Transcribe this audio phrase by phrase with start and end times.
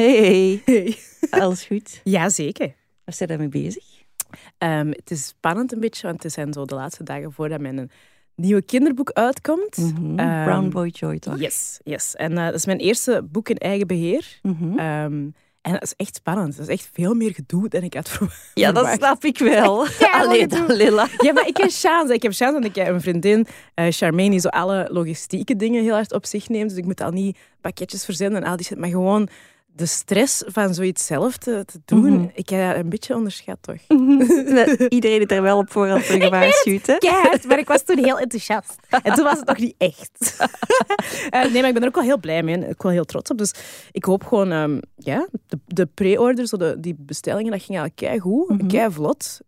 [0.00, 0.96] Hey, Hey.
[1.30, 2.00] alles goed?
[2.04, 2.74] Jazeker.
[3.04, 3.84] Waar zijn je mee bezig?
[4.58, 7.90] Ehm, het is spannend een beetje, want het zijn zo de laatste dagen voordat mijn
[8.34, 9.76] nieuwe kinderboek uitkomt.
[9.76, 11.38] Mhm, Ehm, Brown Boy Joy, toch?
[11.38, 12.14] Yes, yes.
[12.14, 14.38] En eh, dat is mijn eerste boek in eigen beheer.
[14.42, 14.78] Mhm.
[14.78, 15.28] Ehm,
[15.62, 16.56] en dat is echt spannend.
[16.56, 18.50] Dat is echt veel meer gedoe dan ik had verwacht.
[18.54, 19.86] ja, dat snap ik wel.
[20.20, 20.66] Allee, gedoe.
[20.66, 21.06] dan, Lilla.
[21.18, 22.14] Ja, maar ik heb chance.
[22.14, 25.82] Ik heb chance, want ik heb een vriendin, eh Charmaine, die zo alle logistieke dingen
[25.82, 26.68] heel hard op zich neemt.
[26.68, 28.78] Dus ik moet al niet pakketjes verzenden en al die shit.
[28.78, 29.28] Maar gewoon
[29.76, 32.26] de stress van zoiets zelf te, te doen, Mhm.
[32.34, 33.76] ik heb dat een beetje onderschat, toch?
[34.88, 36.96] Iedereen is er wel op voorhand voor gewaarschuwd, hè?
[36.98, 38.76] Keihard, maar ik was toen heel enthousiast.
[39.02, 40.36] En toen was het nog niet echt.
[41.30, 43.04] Eh, nee, maar ik ben er ook wel heel blij mee en ook wel heel
[43.04, 43.38] trots op.
[43.38, 43.52] Dus
[43.92, 48.66] ik hoop gewoon, ehm, ja, de, de pre-orders, die bestellingen, dat ging eigenlijk keigoed, Mhm.
[48.66, 49.40] kei vlot.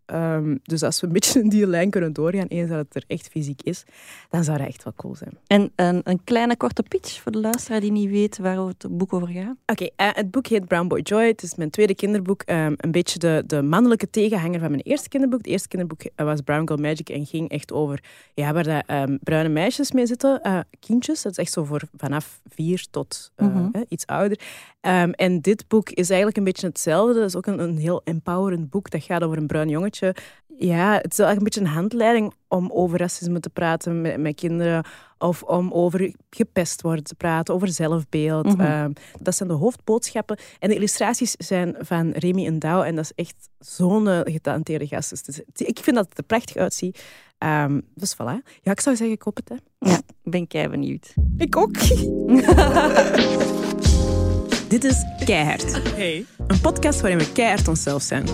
[0.63, 3.27] dus als we een beetje in die lijn kunnen doorgaan, eens dat het er echt
[3.27, 3.83] fysiek is,
[4.29, 5.37] dan zou dat echt wel cool zijn.
[5.47, 9.13] En een, een kleine korte pitch voor de luisteraar die niet weet waar het boek
[9.13, 9.55] over gaat.
[9.65, 11.27] Oké, eh, het boek heet Brown Boy Joy.
[11.27, 12.41] Het is mijn tweede kinderboek.
[12.41, 15.39] Ehm, een beetje de, de mannelijke tegenhanger van mijn eerste kinderboek.
[15.39, 18.83] Het eerste kinderboek eh, was Brown Girl Magic en ging echt over ja, waar de,
[18.85, 20.41] ehm, bruine meisjes mee zitten.
[20.41, 23.67] eh, kindjes, dat is echt zo voor vanaf vier tot eh, Mhm.
[23.71, 24.39] eh, iets ouder.
[24.81, 27.19] Ehm, en dit boek is eigenlijk een beetje hetzelfde.
[27.19, 28.89] Het is ook een, een heel empowerend boek.
[28.89, 30.15] Dat gaat over een bruin jongetje.
[30.61, 34.35] Ja, het is eigenlijk een beetje een handleiding om over racisme te praten met, met
[34.35, 34.83] kinderen.
[35.17, 38.45] Of om over gepest worden te praten, over zelfbeeld.
[38.45, 38.61] Mhm.
[38.61, 40.37] Ehm, dat zijn de hoofdboodschappen.
[40.59, 42.81] En de illustraties zijn van Remy en Douw.
[42.81, 45.25] En dat is echt zo'n eh, getalenteerde gast.
[45.25, 47.03] Dus is- ik vind dat het er prachtig uitziet.
[47.37, 48.43] Ehm, dus voilà.
[48.61, 49.49] Ja, ik zou zeggen, koop het.
[49.49, 49.55] Hè.
[49.89, 51.13] Ja, ik ben kei benieuwd.
[51.37, 51.71] Ik ook.
[54.69, 55.81] Dit is Keihard.
[55.95, 56.25] Hey.
[56.47, 58.25] Een podcast waarin we keihard onszelf zijn.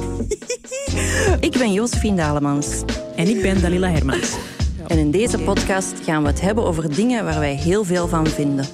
[1.39, 2.81] Ik ben Josephine Dalemans.
[3.15, 4.31] En ik ben Dalila Hermans.
[4.87, 8.27] En in deze podcast gaan we het hebben over dingen waar wij heel veel van
[8.27, 8.65] vinden.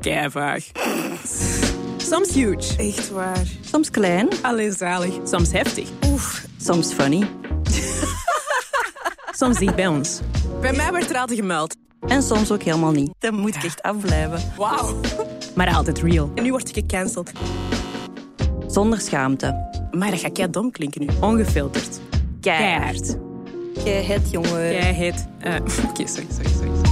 [0.00, 0.64] Keivaag.
[1.96, 2.76] Soms huge.
[2.76, 3.42] Echt waar.
[3.60, 5.14] Soms klein, Allee, zalig.
[5.24, 5.88] Soms heftig.
[6.60, 7.26] soms funny
[9.38, 10.20] Soms dicht bij ons.
[10.60, 11.76] Bij mij werd er altijd gemeld.
[12.06, 13.10] en soms ook helemaal niet.
[13.18, 14.40] Dan moet ik echt afblijven.
[14.56, 15.00] Wauw.
[15.54, 16.30] Maar altijd real.
[16.34, 17.30] En nu word ik gecanceld.
[18.66, 19.68] Zonder schaamte.
[19.92, 21.06] Maar dat gaat kei dom klinken nu.
[21.20, 22.00] Ongefilterd.
[22.40, 23.16] Keihard.
[23.84, 24.50] Kei het, jongen.
[24.50, 25.26] Keihard.
[25.38, 25.54] Eh,
[25.88, 26.26] Oké, sorry.
[26.30, 26.83] sorry, sorry.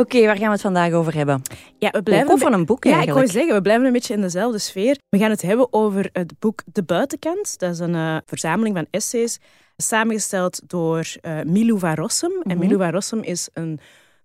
[0.00, 1.42] Oké, waar gaan we het vandaag over hebben?
[1.78, 3.26] Ja, we blijven over een boek Ja, ik eigenlijk.
[3.26, 4.98] wou zeggen, we blijven een beetje in dezelfde sfeer.
[5.08, 7.58] We gaan het hebben over het boek De Buitenkant.
[7.58, 9.38] Dat is een eh, verzameling van essays,
[9.76, 12.30] samengesteld door eh, Milou van Rossum.
[12.42, 12.58] En Mhm.
[12.58, 13.80] Milou van Rossum is een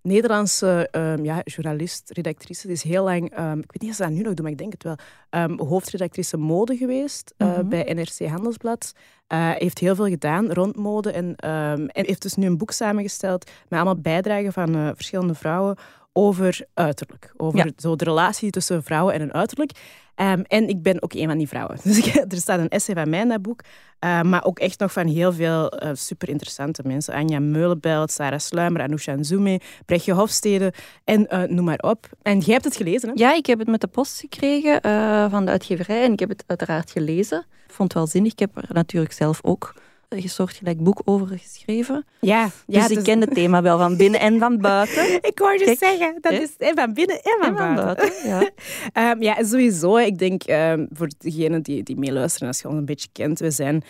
[0.06, 2.66] Nederlandse ehm, ja, journalist, redactrice.
[2.66, 4.50] Die is heel lang, ehm, ik weet niet of ze dat nu nog doet, maar
[4.50, 4.96] ik denk het wel,
[5.30, 7.68] ehm, hoofdredactrice mode geweest eh, Mhm.
[7.68, 8.92] bij NRC Handelsblad.
[9.26, 13.50] Eh, heeft heel veel gedaan rond mode en, en heeft dus nu een boek samengesteld
[13.68, 15.76] met allemaal bijdragen van eh, verschillende vrouwen
[16.16, 17.32] over uiterlijk.
[17.36, 17.70] Over Ja.
[17.76, 19.70] zo de relatie tussen vrouwen en een uiterlijk.
[20.14, 21.76] Ehm, en ik ben ook een van die vrouwen.
[21.84, 23.60] Dus ik- er staat een essay van mij in dat boek.
[23.98, 27.14] eh, maar ook echt nog van heel veel eh, super interessante mensen.
[27.14, 30.72] Anja Meulenbelt, Sarah Sluimer, Anousha Nzume, Brechtje Hofstede
[31.04, 32.06] en eh, noem maar op.
[32.22, 33.14] En jij hebt het gelezen, hè?
[33.16, 36.28] Ja, ik heb het met de post gekregen eh, van de uitgeverij en ik heb
[36.28, 37.38] het uiteraard gelezen.
[37.66, 38.32] Ik vond het wel zinnig.
[38.32, 39.74] Ik heb er natuurlijk zelf ook
[40.08, 42.04] een soortgelijk boek over geschreven.
[42.20, 45.14] Ja, dus het ik is- ken het thema wel van binnen en van buiten.
[45.30, 46.38] Ik wou dus Kijk, zeggen, dat hè?
[46.38, 47.96] is eh, van binnen en van, En van buiten.
[47.96, 48.50] buiten, ja.
[49.10, 49.96] Ehm, ja, sowieso.
[49.96, 53.50] Ik denk ehm, voor degenen die, die meeluisteren, als je ons een beetje kent, we
[53.50, 53.82] zijn,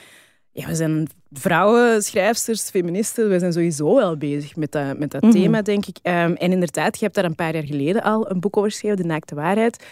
[0.53, 3.29] ja, we zijn vrouwen, schrijfsters, feministen.
[3.29, 5.33] We zijn sowieso wel bezig met dat, met dat Mhm.
[5.33, 5.99] thema, denk ik.
[6.03, 8.97] Ehm, en inderdaad, je hebt daar een paar jaar geleden al een boek over geschreven,
[8.97, 9.85] De Naakte Waarheid.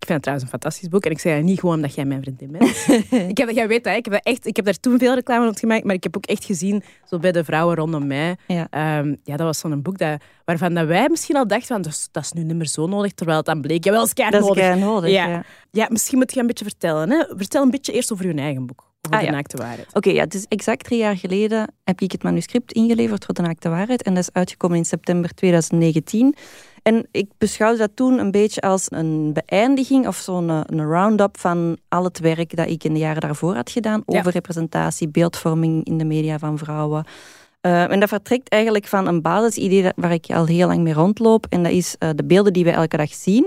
[0.00, 1.04] Ik vind het trouwens een fantastisch boek.
[1.04, 2.86] En ik zeg dat niet gewoon omdat jij mijn vriendin bent.
[3.30, 5.14] ik heb, dat- jij weet dat, ik heb, dat echt, ik heb daar toen veel
[5.14, 8.36] reclame op gemaakt, maar ik heb ook echt gezien, zo bij de vrouwen rondom mij,
[8.46, 8.66] Ja.
[8.70, 11.92] Ehm, ja, dat was zo'n boek dat, waarvan dat wij misschien al dachten, van, dat,
[11.92, 14.12] is, dat is nu niet meer zo nodig, terwijl het dan bleek, ja, wel eens
[14.12, 14.78] keihard Dat is nodig.
[14.80, 15.10] nodig.
[15.10, 15.28] Ja.
[15.28, 15.44] ja.
[15.70, 17.10] Ja, misschien moet je een beetje vertellen.
[17.10, 17.24] Hè?
[17.36, 19.32] Vertel een beetje eerst over je eigen boek, over Ah, de ja.
[19.32, 19.86] naakte waarheid.
[19.92, 23.68] Oké, ja, dus exact drie jaar geleden heb ik het manuscript ingeleverd voor de naakte
[23.68, 24.02] waarheid.
[24.02, 26.34] En dat is uitgekomen in september 2019.
[26.82, 31.38] En ik beschouwde dat toen een beetje als een beëindiging of zo'n eh, een round-up
[31.40, 34.18] van al het werk dat ik in de jaren daarvoor had gedaan Ja.
[34.18, 37.04] over representatie, beeldvorming in de media van vrouwen.
[37.60, 40.92] Eh, en dat vertrekt eigenlijk van een basisidee dat- waar ik al heel lang mee
[40.92, 41.46] rondloop.
[41.48, 43.44] En dat is eh, de beelden die wij elke dag zien,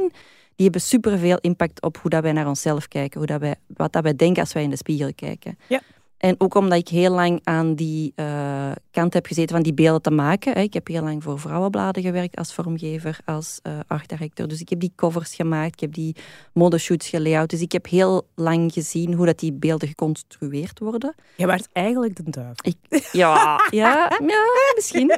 [0.55, 3.91] die hebben superveel impact op hoe dat wij naar onszelf kijken, hoe dat wij, wat
[3.93, 5.57] dat wij denken als wij in de spiegel kijken.
[5.67, 5.81] Ja.
[6.23, 10.01] En ook omdat ik heel lang aan die uh, kant heb gezeten van die beelden
[10.01, 10.53] te maken.
[10.53, 10.61] Hè.
[10.61, 14.47] Ik heb heel lang voor vrouwenbladen gewerkt als vormgever, als uh, art director.
[14.47, 16.15] Dus ik heb die covers gemaakt, ik heb die
[16.53, 17.49] modeshoots gelayout.
[17.49, 21.15] Dus ik heb heel lang gezien hoe dat die beelden geconstrueerd worden.
[21.35, 22.61] Je werd eigenlijk de duif.
[22.61, 22.77] Ik,
[23.11, 25.11] ja, ja, ja, misschien.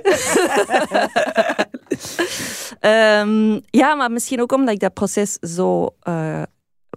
[2.82, 5.96] um, ja, maar misschien ook omdat ik dat proces zo...
[6.04, 6.42] Uh,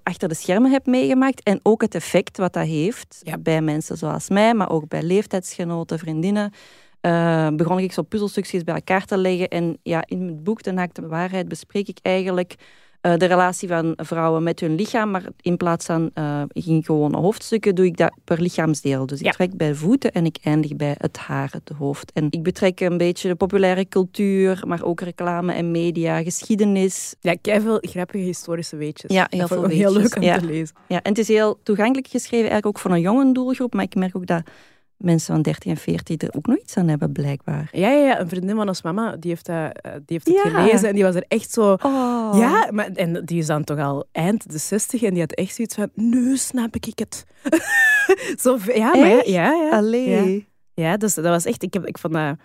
[0.09, 1.43] achter de schermen heb meegemaakt.
[1.43, 5.99] En ook het effect wat dat heeft bij mensen zoals mij, maar ook bij leeftijdsgenoten,
[5.99, 6.53] vriendinnen.
[7.03, 9.49] Uh, begon ik zo puzzelstukjes bij elkaar te leggen.
[9.49, 12.55] En ja, in mijn boek De Naakte Waarheid bespreek ik eigenlijk
[13.03, 15.11] uh, de relatie van vrouwen met hun lichaam.
[15.11, 19.07] Maar in plaats van uh, in gewone hoofdstukken doe ik dat per lichaamsdeel.
[19.07, 19.33] Dus ik ja.
[19.33, 22.13] trek bij voeten en ik eindig bij het haar, het hoofd.
[22.13, 27.15] En ik betrek een beetje de populaire cultuur, maar ook reclame en media, geschiedenis.
[27.21, 29.13] Ja, ik heb veel grappige historische weetjes.
[29.13, 30.39] Ja, heel veel Heel leuk om ja.
[30.39, 30.77] te lezen.
[30.89, 33.75] Ja, en het is heel toegankelijk geschreven, eigenlijk ook voor een jonge doelgroep.
[33.75, 34.43] Maar ik merk ook dat
[34.99, 37.69] mensen van 13 en 14 er ook nog iets aan hebben, blijkbaar.
[37.73, 38.21] Ja, ja, ja.
[38.21, 41.15] een vriendin van ons mama, die heeft, dat, die heeft het gelezen en die was
[41.15, 41.73] er echt zo...
[41.73, 42.39] Oh.
[42.39, 45.55] Ja, maar, en die is dan toch al eind de 60 en die had echt
[45.55, 47.25] zoiets van, nu snap ik het.
[48.43, 49.23] zo, ja, maar ja.
[49.25, 49.71] ja, ja.
[49.71, 50.35] Allee.
[50.75, 51.63] Ja, ja dus dat was echt...
[51.63, 52.37] Ik, heb, ik vond dat...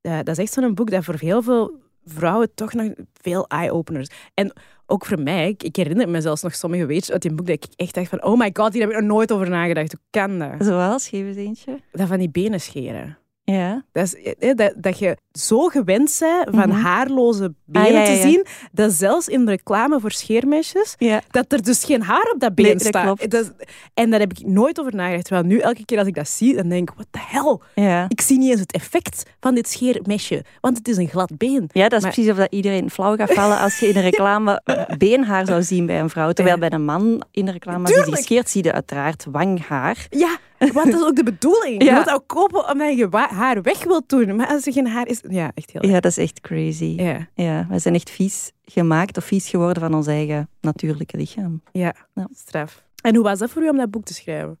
[0.00, 4.08] Dat is echt zo'n boek dat voor heel veel vrouwen toch nog veel eye-openers.
[4.34, 4.52] En
[4.86, 7.72] ook voor mij, ik, herinner me zelfs nog sommige weetjes uit die boek dat ik
[7.76, 9.92] echt dacht van, oh my god, hier heb ik nog nooit over nagedacht.
[9.92, 10.54] Hoe kan dat?
[10.58, 11.80] Zoals, geef eens eentje.
[11.92, 13.18] Dat van die benen scheren.
[13.52, 13.84] Ja.
[13.92, 16.82] Dat, is, dat, dat je zo gewend bent van mm -hmm.
[16.82, 18.14] haarloze benen ah, ja, ja, ja.
[18.14, 20.96] te zien, dat zelfs in de reclame voor scheermesjes,
[21.30, 23.30] dat er dus geen haar op dat been nee, staat.
[23.30, 23.52] Dat,
[23.94, 25.24] en daar heb ik nooit over nagedacht.
[25.24, 28.06] Terwijl nu, elke keer als ik dat zie, dan denk ik, what the hell?
[28.08, 31.68] Ik zie niet eens het effect van dit scheermesje, want het is een glad been.
[31.72, 32.12] Ja, dat is maar...
[32.12, 34.62] precies of dat iedereen flauw gaat vallen als je in een reclame
[34.98, 36.32] beenhaar zou zien bij een vrouw.
[36.32, 40.06] Terwijl bij een man in de reclame, als die scheert, zie je uiteraard wanghaar.
[40.10, 40.38] Ja,
[40.70, 41.82] dat is ook de bedoeling.
[41.82, 41.88] Ja.
[41.88, 44.36] Je wilt ook kopen omdat je haar weg wilt doen.
[44.36, 45.20] Maar als er geen haar is...
[45.28, 46.94] Ja, echt heel Ja, dat is echt crazy.
[46.96, 47.28] Ja.
[47.34, 47.66] ja.
[47.70, 51.62] We zijn echt vies gemaakt of vies geworden van ons eigen natuurlijke lichaam.
[51.72, 52.28] Ja, ja.
[52.34, 52.82] straf.
[53.02, 54.58] En hoe was dat voor u om dat boek te schrijven?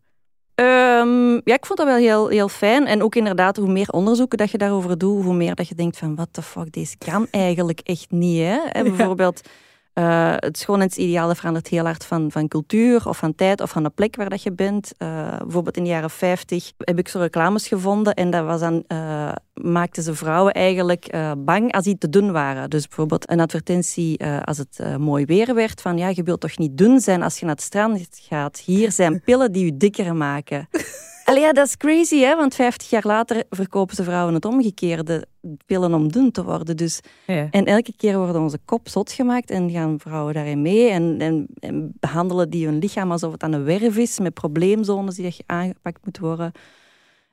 [0.54, 2.86] Um, ja, ik vond dat wel heel, heel fijn.
[2.86, 5.98] En ook inderdaad, hoe meer onderzoeken dat je daarover doet, hoe meer dat je denkt
[5.98, 8.38] van, what the fuck, deze kan eigenlijk echt niet.
[8.38, 8.56] Hè?
[8.56, 9.40] En bijvoorbeeld...
[9.42, 9.50] Ja
[9.94, 13.90] uh, het schoonheidsideaal verandert heel hard van, van cultuur of van tijd of van de
[13.90, 14.92] plek waar dat je bent.
[14.98, 19.32] Uh, bijvoorbeeld in de jaren 50 heb ik zo reclames gevonden en dat was uh,
[19.54, 22.70] maakten ze vrouwen eigenlijk bang als die te dun waren.
[22.70, 26.78] Dus bijvoorbeeld een advertentie als het mooi weer werd van ja, je wilt toch niet
[26.78, 28.58] dun zijn als je naar het strand gaat.
[28.58, 30.68] Hier zijn pillen die je dikker maken.
[31.24, 32.36] Allee, ja, dat is crazy, hè?
[32.36, 35.26] want 50 jaar later verkopen ze vrouwen het omgekeerde.
[35.66, 36.76] Pillen om dun te worden.
[36.76, 37.48] Dus, ja.
[37.50, 40.88] En elke keer worden onze kop zot gemaakt en gaan vrouwen daarin mee.
[40.88, 45.14] En, en, en, behandelen die hun lichaam alsof het aan de werf is, met probleemzones
[45.14, 46.52] die je aangepakt moet worden.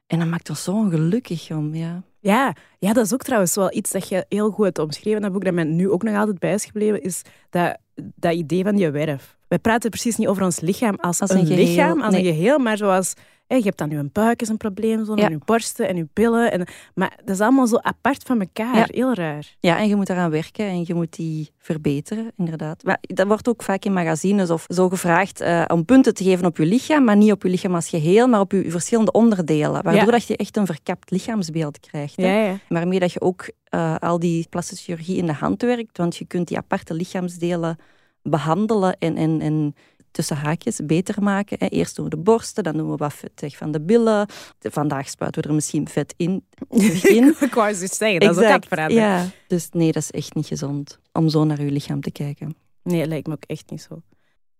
[0.07, 2.03] En dat maakt ons zo ongelukkig om, ja.
[2.21, 5.21] Ja, ja, dat is ook trouwens wel iets dat je heel goed hebt omschreven.
[5.21, 8.63] Dat boek dat mij nu ook nog altijd bij is gebleven, is dat, dat idee
[8.63, 9.37] van die werf.
[9.47, 12.27] Wij praten precies niet over ons lichaam als, als een, een geheel, lichaam, als nee.
[12.27, 13.13] een geheel, maar zoals
[13.57, 15.25] je hebt dan je buik is een probleem, zo, ja.
[15.25, 16.51] en je borsten en je pillen.
[16.51, 18.75] En, maar dat is allemaal zo apart van elkaar.
[18.75, 18.85] Ja.
[18.87, 19.55] Heel raar.
[19.59, 22.83] Ja, en je moet daaraan werken en je moet die verbeteren, inderdaad.
[22.83, 26.45] Maar dat wordt ook vaak in magazines of zo gevraagd uh, om punten te geven
[26.45, 29.83] op je lichaam, maar niet op je lichaam als geheel, maar op je verschillende onderdelen.
[29.83, 30.11] Waardoor ja.
[30.11, 32.15] dat je echt een verkapt lichaamsbeeld krijgt.
[32.15, 32.55] Hè?
[32.67, 36.25] Waarmee dat je ook uh, al die plastische chirurgie in de hand werkt, want je
[36.25, 37.77] kunt die aparte lichaamsdelen
[38.23, 39.75] behandelen en, en, en
[40.11, 41.57] tussen haakjes beter maken.
[41.57, 44.27] Eerst doen we de borsten, dan doen we wat vet weg van de billen.
[44.59, 46.45] Vandaag spuiten we er misschien vet in.
[47.03, 47.35] in.
[47.39, 48.71] ik wou eens zeggen, dat exact.
[48.71, 49.25] is ook Ja.
[49.47, 52.55] Dus nee, dat is echt niet gezond om zo naar je lichaam te kijken.
[52.83, 54.01] Nee, lijkt me ook echt niet zo.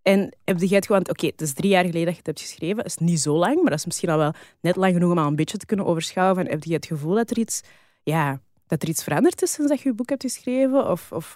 [0.02, 2.42] En heb je het gewoon, oké, het is drie jaar geleden dat je het hebt
[2.42, 2.76] geschreven.
[2.76, 5.18] Dat is niet zo lang, maar dat is misschien al wel net lang genoeg om
[5.18, 6.46] al een beetje te kunnen overschouwen.
[6.46, 7.62] En heb je het gevoel dat er iets,
[8.04, 10.90] ja, dat er iets veranderd is sinds dat je je boek hebt geschreven?
[10.90, 11.36] Of, of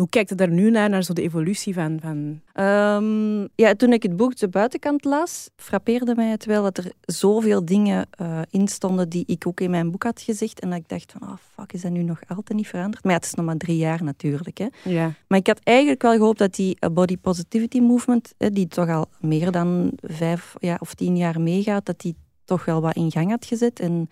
[0.00, 1.98] hoe kijkt je daar nu naar, naar zo de evolutie van...
[2.02, 2.40] van...
[2.64, 6.92] Um, ja, toen ik het boek De Buitenkant las, frappeerde mij het wel dat er
[7.00, 10.60] zoveel dingen uh, in stonden die ik ook in mijn boek had gezegd.
[10.60, 13.04] En dat ik dacht van, oh fuck, is dat nu nog altijd niet veranderd?
[13.04, 14.58] Maar ja, het is nog maar drie jaar natuurlijk.
[14.58, 14.66] Hè.
[14.84, 15.12] Ja.
[15.26, 19.50] Maar ik had eigenlijk wel gehoopt dat die body positivity movement, die toch al meer
[19.50, 23.44] dan vijf ja, of tien jaar meegaat, dat die toch wel wat in gang had
[23.44, 23.80] gezet.
[23.80, 24.10] En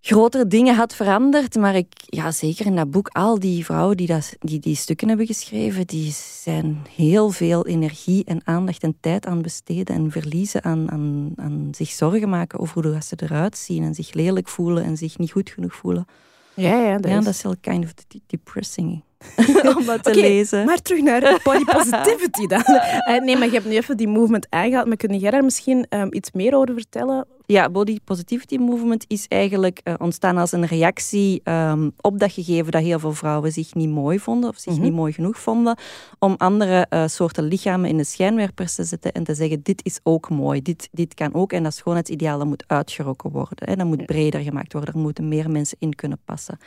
[0.00, 1.54] grotere dingen had veranderd.
[1.54, 5.08] Maar ik, ja, zeker in dat boek, al die vrouwen die, dat, die die stukken
[5.08, 6.12] hebben geschreven, die
[6.42, 11.68] zijn heel veel energie en aandacht en tijd aan besteden en verliezen aan, aan, aan
[11.70, 15.32] zich zorgen maken over hoe ze eruit zien en zich lelijk voelen en zich niet
[15.32, 16.06] goed genoeg voelen.
[16.54, 17.24] Ja, ja, dat, ja, is...
[17.24, 17.92] dat is heel kind of
[18.26, 19.02] depressing.
[19.76, 20.64] om dat te okay, lezen.
[20.64, 22.62] Maar terug naar body positivity dan.
[22.66, 24.86] Uh, nee, maar je hebt nu even die movement aangehaald.
[24.86, 27.26] Maar kun jij daar misschien um, iets meer over vertellen?
[27.50, 32.72] Ja, body positivity movement is eigenlijk uh, ontstaan als een reactie um, op dat gegeven
[32.72, 34.82] dat heel veel vrouwen zich niet mooi vonden of zich Mhm.
[34.82, 35.76] niet mooi genoeg vonden,
[36.18, 39.98] om andere uh, soorten lichamen in de schijnwerpers te zetten en te zeggen, dit is
[40.02, 43.68] ook mooi, dit, dit kan ook en dat schoonheidsideaal dat moet uitgerokken worden.
[43.68, 43.76] Hè.
[43.76, 46.58] Dat moet breder gemaakt worden, er moeten meer mensen in kunnen passen.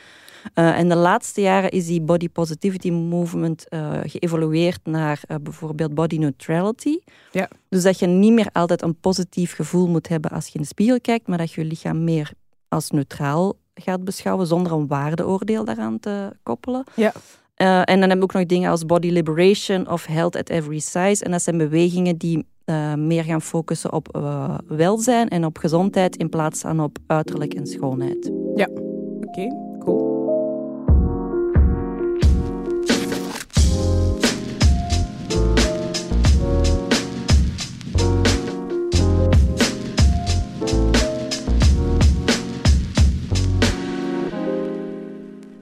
[0.54, 3.66] Uh, en de laatste jaren is die body positivity movement
[4.06, 6.98] geëvolueerd naar bijvoorbeeld body neutrality.
[7.32, 7.48] Ja.
[7.72, 10.66] Dus dat je niet meer altijd een positief gevoel moet hebben als je in de
[10.66, 12.32] spiegel kijkt, maar dat je je lichaam meer
[12.68, 16.84] als neutraal gaat beschouwen zonder een waardeoordeel daaraan te koppelen.
[16.94, 17.12] Ja.
[17.56, 20.78] Uh, en dan hebben we ook nog dingen als body liberation of health at every
[20.78, 21.24] size.
[21.24, 26.16] En dat zijn bewegingen die uh, meer gaan focussen op uh, welzijn en op gezondheid
[26.16, 28.32] in plaats van op uiterlijk en schoonheid.
[28.54, 28.80] Ja, oké,
[29.26, 29.50] okay,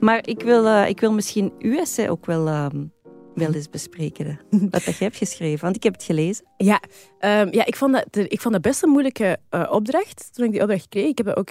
[0.01, 2.65] Maar ik wil, uh, ik wil misschien uw essay ook wel, uh,
[3.35, 4.39] wel eens bespreken.
[4.71, 6.45] wat dat je hebt geschreven, want ik heb het gelezen.
[6.57, 6.81] Ja,
[7.19, 10.51] um, ja ik, vond dat, ik vond dat best een moeilijke uh, opdracht toen ik
[10.51, 11.07] die opdracht kreeg.
[11.07, 11.49] Ik heb dat ook,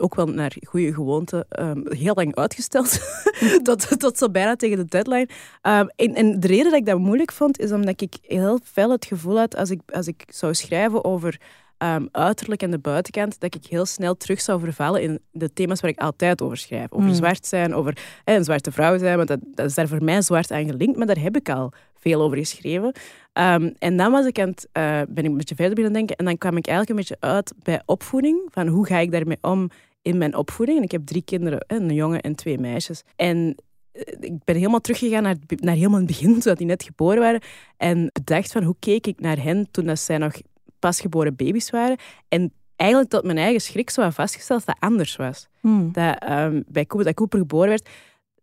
[0.00, 3.00] ook wel naar goede gewoonte um, heel lang uitgesteld.
[3.62, 5.28] tot, tot zo bijna tegen de deadline.
[5.62, 8.90] Um, en, en de reden dat ik dat moeilijk vond, is omdat ik heel fel
[8.90, 11.40] het gevoel had als ik, als ik zou schrijven over
[11.78, 15.80] um, uiterlijk en de buitenkant, dat ik heel snel terug zou vervallen in de thema's
[15.80, 16.92] waar ik altijd over schrijf.
[16.92, 17.14] Over Mm.
[17.14, 20.22] zwart zijn, over eh, een zwarte vrouw zijn, want dat, dat is daar voor mij
[20.22, 22.92] zwart aan gelinkt, maar daar heb ik al veel over geschreven.
[23.32, 26.16] Um, en dan was ik aan het, uh, ben ik een beetje verder beginnen denken
[26.16, 29.38] en dan kwam ik eigenlijk een beetje uit bij opvoeding, van hoe ga ik daarmee
[29.40, 29.70] om
[30.02, 30.78] in mijn opvoeding.
[30.78, 33.02] En ik heb drie kinderen, een jongen en twee meisjes.
[33.16, 33.54] En
[33.92, 37.40] eh, ik ben helemaal teruggegaan naar, naar helemaal het begin, toen die net geboren waren.
[37.76, 40.32] En bedacht van hoe keek ik naar hen toen dat zij nog
[40.78, 41.96] pasgeboren baby's waren.
[42.28, 45.48] En eigenlijk tot mijn eigen schrik zo aan vastgesteld dat dat anders was.
[45.60, 45.92] Hmm.
[45.92, 47.88] Dat um, bij Cooper, dat Cooper geboren werd,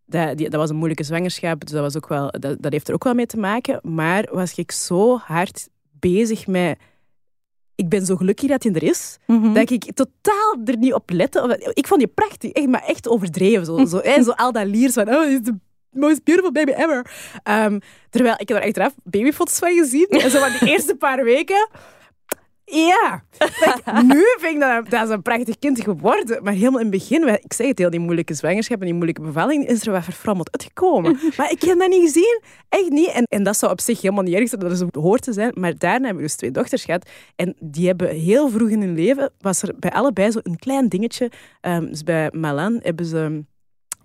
[0.06, 2.88] dat, die, dat was een moeilijke zwangerschap, dus dat, was ook wel, dat, dat heeft
[2.88, 3.80] er ook wel mee te maken.
[3.82, 6.78] Maar was ik zo hard bezig met...
[7.74, 9.54] Ik ben zo gelukkig dat hij er is, Mm -hmm.
[9.54, 11.72] dat ik totaal er niet op lette.
[11.74, 13.64] Ik vond die prachtig, echt, maar echt overdreven.
[13.64, 15.08] Zo, zo, hè, zo al dat liers van...
[15.08, 15.54] Oh, is the
[15.90, 17.10] most beautiful baby ever.
[17.44, 20.08] Um, terwijl ik heb er achteraf babyfoto's van gezien.
[20.08, 21.68] En zo van die eerste paar weken...
[22.68, 23.22] Ja,
[24.02, 26.42] nu vind ik dat, dat is een prachtig kind geworden.
[26.42, 29.20] Maar helemaal in het begin, ik zeg het heel, die moeilijke zwangerschap en die moeilijke
[29.20, 31.18] bevalling, is er wat verfrommeld uitgekomen.
[31.36, 32.42] Maar ik heb dat niet gezien.
[32.68, 33.08] Echt niet.
[33.08, 35.52] En, en dat zou op zich helemaal niet erg zijn dat zo hoort te zijn.
[35.54, 37.08] Maar daarna hebben we dus twee dochters gehad.
[37.36, 40.88] En die hebben heel vroeg in hun leven, was er bij allebei zo een klein
[40.88, 41.30] dingetje.
[41.60, 43.44] Um, dus bij Malan hebben ze,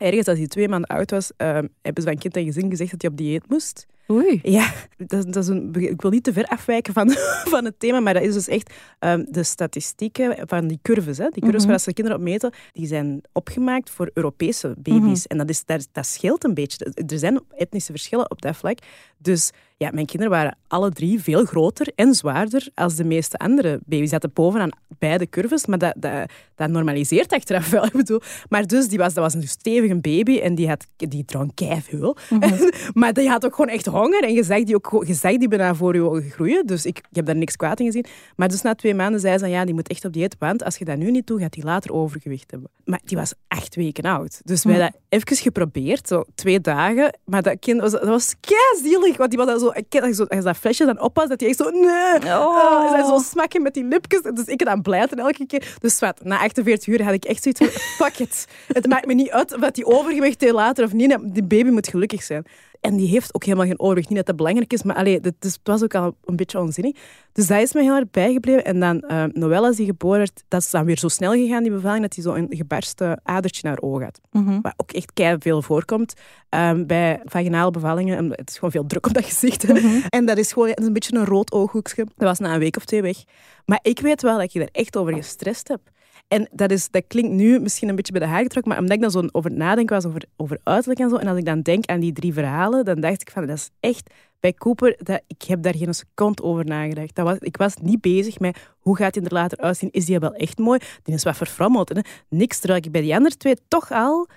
[0.01, 2.91] ergens als hij twee maanden oud was, um, hebben ze van kind en gezin gezegd
[2.91, 3.87] dat hij op dieet moest.
[4.09, 4.39] Oei.
[4.43, 7.11] Ja, dat, dat is een, ik wil niet te ver afwijken van,
[7.53, 11.17] van het thema, maar dat is dus echt um, de statistieken van die curves.
[11.17, 11.29] Hè.
[11.29, 11.69] Die curves Mhm.
[11.69, 15.23] waar ze kinderen op meten, die zijn opgemaakt voor Europese baby's.
[15.23, 15.27] Mhm.
[15.27, 16.93] En dat, is, dat, dat scheelt een beetje.
[17.07, 18.77] Er zijn etnische verschillen op dat vlak.
[19.17, 19.51] Dus
[19.81, 24.09] ja, mijn kinderen waren alle drie veel groter en zwaarder als de meeste andere baby's.
[24.09, 27.85] Zaten bovenaan beide curves, maar dat, dat, dat normaliseert achteraf wel.
[27.91, 28.21] Ik bedoel.
[28.49, 32.17] Maar dus, die was, dat was een stevige baby en die, had, die dronk keiveel.
[32.93, 35.47] maar die had ook gewoon echt honger en je zag die, ook, je zag die
[35.47, 36.65] bijna voor je ogen groeien.
[36.65, 38.05] Dus ik, ik heb daar niks kwaad in gezien.
[38.35, 40.77] Maar dus na twee maanden zei ze, ja, die moet echt op dieet, want als
[40.77, 42.69] je dat nu niet doet, gaat die later overgewicht hebben.
[42.85, 44.41] Maar die was acht weken oud.
[44.43, 47.19] Dus wij dat even geprobeerd, zo twee dagen.
[47.25, 50.43] Maar dat kind was, dat was keizielig, want die was dat zo, ik, zo, als
[50.43, 52.97] dat flesje dan oppas, dat hij echt zo, nee, Oh.
[52.97, 54.21] uh, zo smakken met die lipjes.
[54.21, 55.75] Dus ik dan blijten elke keer.
[55.79, 57.69] Dus wat, na 48 uur had ik echt zoiets van,
[58.07, 58.47] fuck it.
[58.67, 61.17] Het maakt me niet uit wat die overgewicht later of niet.
[61.21, 62.45] Die baby moet gelukkig zijn.
[62.81, 64.07] En die heeft ook helemaal geen overgewicht.
[64.07, 66.59] Niet dat dat belangrijk is, maar allee, dat, dus, het was ook al een beetje
[66.59, 66.95] onzinnig.
[67.31, 68.65] Dus dat is me heel erg bijgebleven.
[68.65, 71.63] En dan uh, Noël, als die geboren werd, dat is dan weer zo snel gegaan,
[71.63, 74.19] die bevalling, dat hij zo een gebarsten adertje naar oog had.
[74.31, 74.61] Mm -hmm.
[74.61, 76.13] Wat ook echt kei veel voorkomt
[76.49, 78.17] um, bij vaginale bevallingen.
[78.17, 79.67] En het is gewoon veel druk op dat gezicht.
[79.67, 80.03] Mm -hmm.
[80.09, 82.03] En dat is gewoon dat is een beetje een rood ooghoekje.
[82.03, 83.17] Dat was na een week of twee weg.
[83.65, 85.89] Maar ik weet wel dat je er echt over gestrest hebt.
[86.31, 88.95] En dat, is, dat klinkt nu misschien een beetje bij de haar getrokken, maar omdat
[88.95, 91.61] ik dan zo over nadenk was over, over uiterlijk en zo, en als ik dan
[91.61, 95.21] denk aan die drie verhalen, dan dacht ik van, dat is echt bij Cooper, dat,
[95.27, 97.15] ik heb daar geen seconde over nagedacht.
[97.15, 99.91] Dat was, ik was niet bezig met hoe gaat hij er later uitzien.
[99.91, 100.79] Is die wel echt mooi?
[101.03, 101.89] Die is wat verfrommeld.
[101.89, 102.01] Hè?
[102.29, 104.27] Niks, terwijl ik bij die andere twee toch al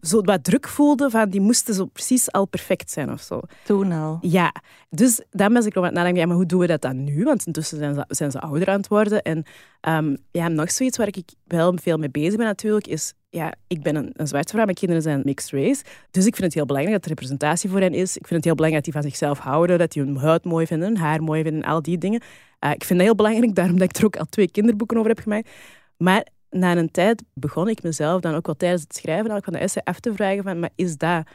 [0.00, 3.40] zo wat druk voelde van die moesten zo precies al perfect zijn of zo.
[3.64, 4.18] Toen al.
[4.20, 4.54] Ja,
[4.90, 7.04] dus dan ben ik nog aan het nadenken, ja, maar hoe doen we dat dan
[7.04, 7.24] nu?
[7.24, 9.22] Want intussen zijn ze, zijn ze ouder aan het worden.
[9.22, 9.44] En
[9.88, 13.82] um, ja, nog zoiets waar ik wel veel mee bezig ben natuurlijk, is ja, ik
[13.82, 15.82] ben een, een zwarte vrouw, mijn kinderen zijn mixed race.
[16.10, 18.16] Dus ik vind het heel belangrijk dat er representatie voor hen is.
[18.16, 20.66] Ik vind het heel belangrijk dat die van zichzelf houden, dat die hun huid mooi
[20.66, 22.22] vinden, hun haar mooi vinden, al die dingen.
[22.60, 25.08] Uh, ik vind dat heel belangrijk, daarom dat ik er ook al twee kinderboeken over
[25.08, 25.50] heb gemaakt.
[25.96, 29.58] Maar na een tijd begon ik mezelf dan ook wel tijdens het schrijven van de
[29.58, 31.26] essay af te vragen van, maar is dat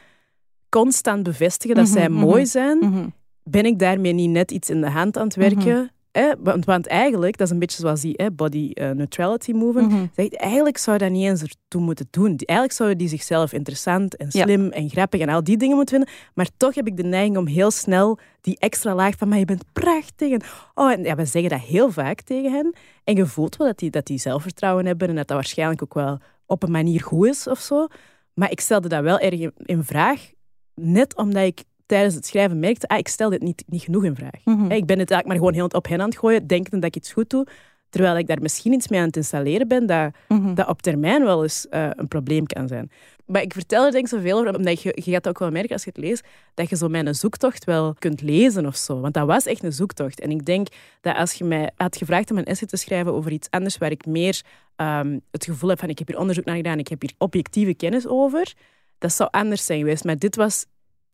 [0.68, 2.18] constant bevestigen dat Mhm, zij mhm.
[2.20, 2.78] mooi zijn?
[2.78, 3.08] Mhm.
[3.42, 5.90] Ben ik daarmee niet net iets in de hand aan het werken?
[6.10, 10.10] Eh, want, want eigenlijk, dat is een beetje zoals die eh, body neutrality movement.
[10.14, 12.36] Zegt, eigenlijk zou dat niet eens ertoe moeten doen.
[12.36, 14.42] Eigenlijk zouden die zichzelf interessant en Ja.
[14.42, 16.14] slim en grappig en al die dingen moeten vinden.
[16.34, 19.44] Maar toch heb ik de neiging om heel snel die extra laag van, maar je
[19.44, 20.32] bent prachtig.
[20.32, 20.40] En,
[20.74, 22.74] oh, en ja, we zeggen dat heel vaak tegen hen.
[23.04, 25.94] En je voelt wel dat die, dat die zelfvertrouwen hebben en dat dat waarschijnlijk ook
[25.94, 27.86] wel op een manier goed is of zo.
[28.34, 30.30] Maar ik stelde dat wel erg in vraag,
[30.74, 34.14] net omdat ik tijdens het schrijven merkte, ah, ik stel dit niet, niet genoeg in
[34.14, 34.44] vraag.
[34.44, 34.70] Mhm.
[34.70, 36.96] Ik ben het eigenlijk maar gewoon heel op hen aan het gooien, denkende dat ik
[36.96, 37.46] iets goed doe.
[37.88, 40.54] Terwijl ik daar misschien iets mee aan het installeren ben, dat, Mhm.
[40.54, 42.90] dat op termijn wel eens eh, een probleem kan zijn.
[43.26, 45.72] Maar ik vertel er denk ik zoveel over, omdat je, je gaat ook wel merken
[45.72, 49.00] als je het leest, dat je zo mijn zoektocht wel kunt lezen of zo.
[49.00, 50.20] Want dat was echt een zoektocht.
[50.20, 50.68] En ik denk
[51.00, 53.90] dat als je mij had gevraagd om een essay te schrijven over iets anders waar
[53.90, 54.42] ik meer
[54.76, 57.74] ehm, het gevoel heb van ik heb hier onderzoek naar gedaan, ik heb hier objectieve
[57.74, 58.52] kennis over,
[58.98, 60.04] dat zou anders zijn geweest.
[60.04, 60.66] Maar dit was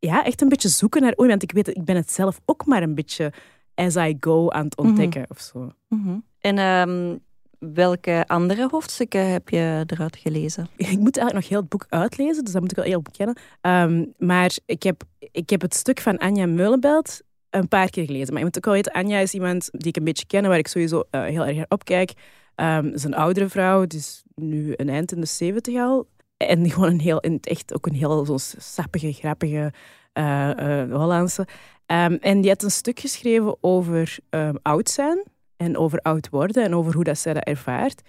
[0.06, 2.66] ja, echt een beetje zoeken naar, oei, want ik weet, ik ben het zelf ook
[2.66, 3.32] maar een beetje
[3.74, 5.72] as I go aan het ontdekken of zo.
[5.88, 6.18] Mhm.
[6.40, 7.16] En ehm,
[7.58, 10.68] welke andere hoofdstukken heb je eruit gelezen?
[10.76, 13.36] Ik moet eigenlijk nog heel het boek uitlezen, dus dat moet ik wel heel bekennen.
[13.60, 17.20] Ehm, maar ik heb, ik heb het stuk van Anja Meulenbelt
[17.50, 18.28] een paar keer gelezen.
[18.28, 20.58] Maar je moet ook wel weten, Anja is iemand die ik een beetje ken, waar
[20.58, 22.12] ik sowieso eh, heel erg naar opkijk.
[22.54, 26.06] Ehm ze is een oudere vrouw, dus nu een eind in de zeventig al.
[26.36, 29.72] En gewoon een heel, in het echt ook een heel zo'n sappige, grappige
[30.12, 31.46] eh, eh, Hollandse.
[31.86, 35.22] Ehm, en die had een stuk geschreven over ehm, oud zijn
[35.56, 38.02] en over oud worden en over hoe dat zij dat ervaart.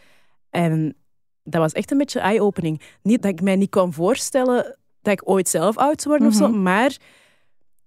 [0.49, 0.95] En
[1.43, 2.81] dat was echt een beetje eye-opening.
[3.01, 6.39] Niet dat ik mij niet kon voorstellen dat ik ooit zelf oud zou worden of
[6.39, 6.61] zo, Mhm.
[6.61, 6.97] maar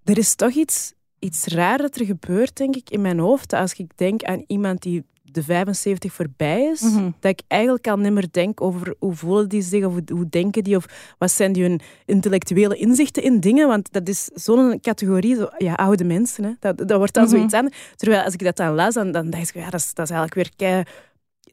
[0.04, 3.52] er is toch iets, iets raar dat er gebeurt, denk ik, in mijn hoofd.
[3.52, 7.10] Als ik denk aan iemand die de 75 voorbij is, Mhm.
[7.20, 10.64] dat ik eigenlijk al niet meer denk over hoe voelen die zich, of hoe, denken
[10.64, 13.68] die, of wat zijn die hun intellectuele inzichten in dingen.
[13.68, 16.44] Want dat is zo'n categorie, zo, ja, oude mensen.
[16.44, 16.50] Hè.
[16.60, 17.32] Dat, dat wordt dan Mhm.
[17.34, 17.68] zoiets aan.
[17.96, 20.10] Terwijl als ik dat dan las, dan, dan dacht ik, ja, dat is, dat is
[20.16, 20.82] eigenlijk weer kei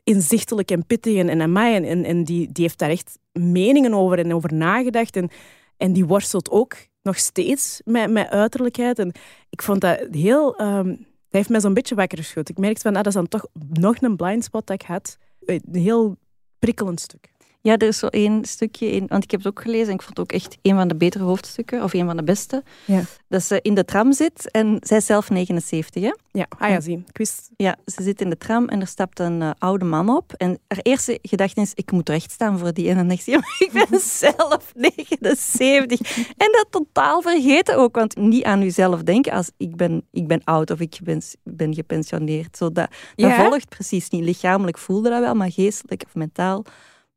[0.03, 1.75] inzichtelijk en pittig en, en amai.
[1.75, 5.15] En, en, en die, die heeft daar echt meningen over en over nagedacht.
[5.15, 5.29] En,
[5.78, 8.99] en die worstelt ook nog steeds met, met uiterlijkheid.
[8.99, 9.12] En
[9.49, 10.56] ik vond dat heel...
[10.58, 10.95] ehm,
[11.29, 12.49] dat heeft mij zo'n beetje wakker geschud.
[12.49, 15.17] Ik merkte van, ah, dat is dan toch nog een blind spot dat ik had.
[15.45, 16.17] Een heel
[16.59, 17.29] prikkelend stuk.
[17.67, 20.01] Ja, er is zo één stukje in, want ik heb het ook gelezen en ik
[20.01, 22.63] vond het ook echt een van de betere hoofdstukken, of een van de beste.
[22.86, 23.01] Ja.
[23.27, 26.13] Dat ze in de tram zit en zij is zelf 79, hè?
[26.32, 27.03] Ja, ah ja, zie.
[27.08, 27.49] Ik wist...
[27.56, 30.34] Ja, ze zit in de tram en er stapt een eh, oude man op.
[30.34, 32.89] En haar eerste gedachte is, ik moet recht staan voor die.
[32.89, 35.99] En dan denkt ze, ja, maar ik ben zelf 79.
[36.38, 40.41] En dat totaal vergeten ook, want niet aan uzelf denken als ik ben, ik ben
[40.43, 42.58] oud of ik ben, ben gepensioneerd.
[42.58, 43.49] Zo dat, dat Ja?
[43.49, 44.23] volgt precies niet.
[44.23, 46.65] Lichamelijk voelde dat wel, maar geestelijk of mentaal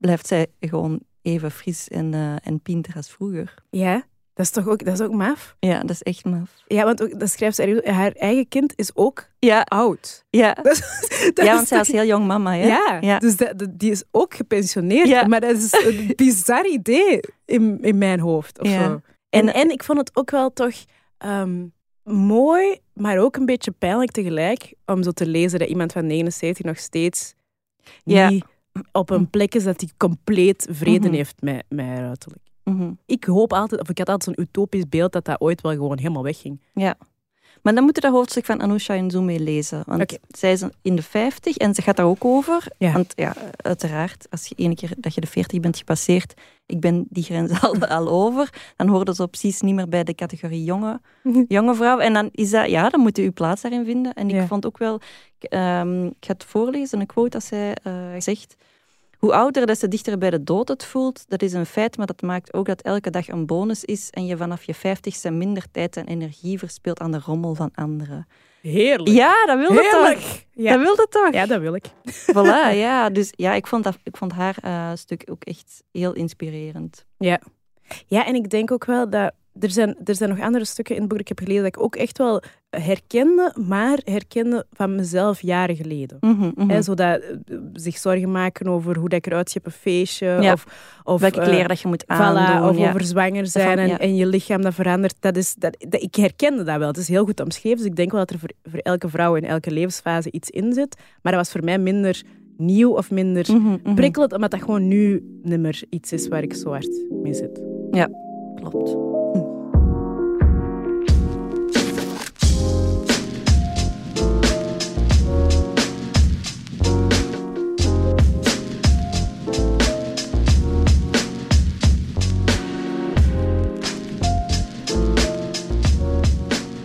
[0.01, 3.55] blijft zij gewoon even fris en, eh, en pinter als vroeger.
[3.71, 3.95] Ja,
[4.35, 5.57] dat is toch ook, dat is ook maf?
[5.59, 6.51] Ja, dat is echt maf.
[6.67, 10.25] Ja, want ook, dat schrijft ze, haar eigen kind is ook Ja, oud.
[10.31, 10.53] ja.
[10.63, 12.55] Dat is- dat ja is want zij was heel jong mama.
[12.55, 12.67] Hè?
[12.67, 13.19] Ja, Ja.
[13.19, 15.09] dus dat, dat- die is ook gepensioneerd.
[15.09, 15.27] Ja.
[15.27, 18.61] Maar dat is een bizar idee in, in mijn hoofd.
[18.61, 18.85] Of Ja.
[18.85, 19.01] zo.
[19.29, 20.75] En, en ik vond het ook wel toch
[21.19, 21.67] ehm,
[22.05, 26.65] mooi, maar ook een beetje pijnlijk tegelijk, om zo te lezen dat iemand van 79
[26.65, 27.35] nog steeds
[28.05, 28.29] Ja.
[28.29, 28.45] niet
[28.93, 31.17] op een plek is dat hij compleet vrede Mhm.
[31.17, 32.43] heeft met, met haar uiterlijk.
[32.65, 32.93] Mhm.
[33.07, 35.99] Ik hoop altijd, of ik had altijd zo'n utopisch beeld dat dat ooit wel gewoon
[35.99, 36.61] helemaal wegging.
[36.75, 36.97] Ja.
[37.63, 39.83] Maar dan moeten we dat hoofdstuk van Anousha Nzume lezen.
[39.87, 42.67] Want zij is in de 50 en ze gaat daar ook over.
[42.79, 42.93] Ja.
[42.93, 46.35] Want ja, uiteraard, als je ene keer dat je de 40 bent gepasseerd,
[46.67, 50.15] ik ben die grens al, al over, dan hoorde ze precies niet meer bij de
[50.15, 51.01] categorie jonge,
[51.49, 51.99] jonge vrouw.
[51.99, 54.13] En dan is dat, ja, dan moet je uw plaats daarin vinden.
[54.15, 54.47] En ik Ja.
[54.47, 55.01] vond ook wel,
[55.39, 58.55] ik, ehm, ik ga het voorlezen, een quote dat zij eh, zegt.
[59.21, 61.25] Hoe ouder, des te dichter bij de dood het voelt.
[61.29, 64.27] Dat is een feit, maar dat maakt ook dat elke dag een bonus is en
[64.27, 68.27] je vanaf je vijftigste minder tijd en energie verspilt aan de rommel van anderen.
[68.61, 69.09] Heerlijk.
[69.09, 69.91] Ja, dat wilde toch?
[69.91, 70.47] Heerlijk.
[70.53, 70.73] Ja.
[70.73, 71.33] Dat wilde toch?
[71.33, 71.85] ja, dat wil ik.
[72.35, 73.11] Voilà, ja.
[73.11, 77.05] Dus ja, ik vond, dat, ik vond haar eh, stuk ook echt heel inspirerend.
[77.19, 77.41] Ja.
[78.07, 81.01] ja, en ik denk ook wel dat er zijn, er zijn nog andere stukken in
[81.01, 84.95] het boek dat ik heb gelezen dat ik ook echt wel herkende, maar herkende van
[84.95, 86.17] mezelf jaren geleden.
[86.21, 86.83] Mhm, mhm.
[86.83, 90.27] Zodat eh, zich zorgen maken over hoe dat ik eruit zie op een feestje.
[90.27, 90.53] Ja.
[90.53, 90.67] Of,
[91.05, 92.69] of Welke eh, kleren dat je moet Voilà, aandoen.
[92.69, 92.89] of ja.
[92.89, 93.99] over zwanger zijn en, ja.
[93.99, 95.17] en je lichaam dat verandert.
[95.21, 96.89] Dat is, dat, dat, ik herkende dat wel.
[96.89, 97.79] Het is heel goed omschreven.
[97.79, 100.73] Dus ik denk wel dat er voor, voor elke vrouw in elke levensfase iets in
[100.73, 100.97] zit.
[101.23, 102.23] Maar dat was voor mij minder
[102.57, 103.95] nieuw of minder Mhm, mhm.
[103.95, 107.61] prikkelend, omdat dat gewoon nu niet meer iets is waar ik zo hard mee zit.
[108.55, 109.20] Klopt.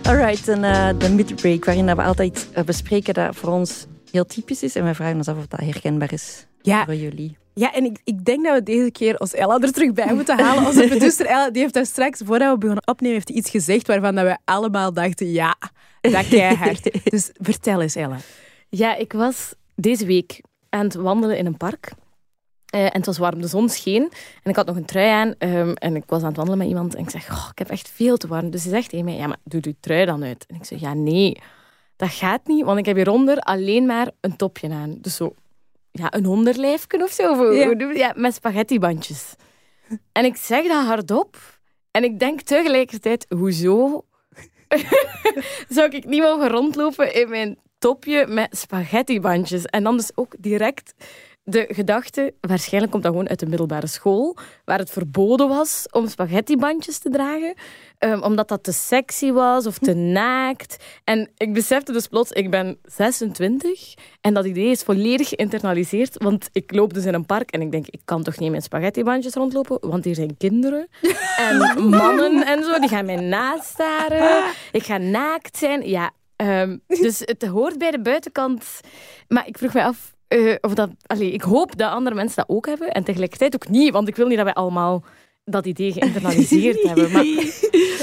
[0.06, 4.62] Alright, en uh, de midbreak, waarin we altijd uh, bespreken dat voor ons heel typisch
[4.62, 4.74] is.
[4.74, 6.84] En we vragen ons af of dat herkenbaar is ja.
[6.84, 7.36] voor jullie.
[7.54, 10.38] Ja, en ik, ik denk dat we deze keer als Ella er terug bij moeten
[10.38, 10.66] halen.
[10.66, 14.14] Onze producer Ella, die heeft daar straks, voordat we begonnen opnemen, heeft iets gezegd waarvan
[14.14, 15.56] dat we allemaal dachten, ja,
[16.00, 16.90] dat keihard.
[17.10, 18.16] dus vertel eens, Ella.
[18.68, 21.92] Ja, ik was deze week aan het wandelen in een park.
[22.74, 24.02] Uh, en het was warm, de zon scheen.
[24.42, 25.34] En ik had nog een trui aan.
[25.38, 26.94] Um, en ik was aan het wandelen met iemand.
[26.94, 28.50] En ik zeg, oh, ik heb echt veel te warm.
[28.50, 30.46] Dus ze zegt tegen mij, ja, maar doe je trui dan uit.
[30.46, 31.40] En ik zeg, ja, nee,
[31.96, 32.64] dat gaat niet.
[32.64, 34.98] Want ik heb hieronder alleen maar een topje aan.
[35.00, 35.34] Dus zo,
[35.90, 37.52] ja, een onderlijfje of zo.
[37.52, 37.90] Ja.
[37.94, 39.34] ja met spaghettibandjes.
[40.12, 41.36] En ik zeg dat hardop.
[41.90, 44.04] En ik denk tegelijkertijd, hoezo
[45.68, 49.64] zou ik niet mogen rondlopen in mijn topje met spaghettibandjes?
[49.64, 50.94] En dan dus ook direct
[51.48, 56.08] de gedachte, waarschijnlijk komt dat gewoon uit de middelbare school, waar het verboden was om
[56.08, 57.54] spaghettibandjes te dragen,
[57.98, 60.84] um, omdat dat te sexy was of te naakt.
[61.04, 66.48] En ik besefte dus plots, ik ben 26 en dat idee is volledig geïnternaliseerd, want
[66.52, 69.34] ik loop dus in een park en ik denk, ik kan toch niet met spaghettibandjes
[69.34, 70.88] rondlopen, want hier zijn kinderen
[71.48, 74.44] en mannen en zo, die gaan mij nastaren.
[74.72, 75.88] Ik ga naakt zijn.
[75.88, 78.80] Ja, um, dus het hoort bij de buitenkant.
[79.28, 82.56] Maar ik vroeg mij af, uh, of dat, allee, ik hoop dat andere mensen dat
[82.56, 82.92] ook hebben.
[82.92, 85.04] En tegelijkertijd ook niet, want ik wil niet dat wij allemaal
[85.44, 87.12] dat idee geïnternaliseerd hebben.
[87.12, 87.24] Maar...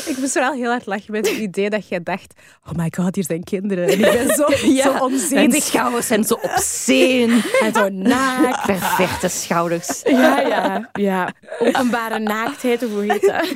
[0.05, 2.33] Ik moest wel heel hard lachen met het idee dat jij dacht...
[2.69, 3.87] Oh my god, hier zijn kinderen.
[3.87, 5.53] En ik ben zo, ja, zo onzedig.
[5.53, 7.41] de schouders zijn zo obscene.
[7.61, 8.65] en zo naakt.
[8.65, 10.01] Perfecte schouders.
[10.03, 10.89] Ja, ja.
[10.93, 11.33] ja.
[11.59, 13.55] Openbare naaktheid, hoe heet dat?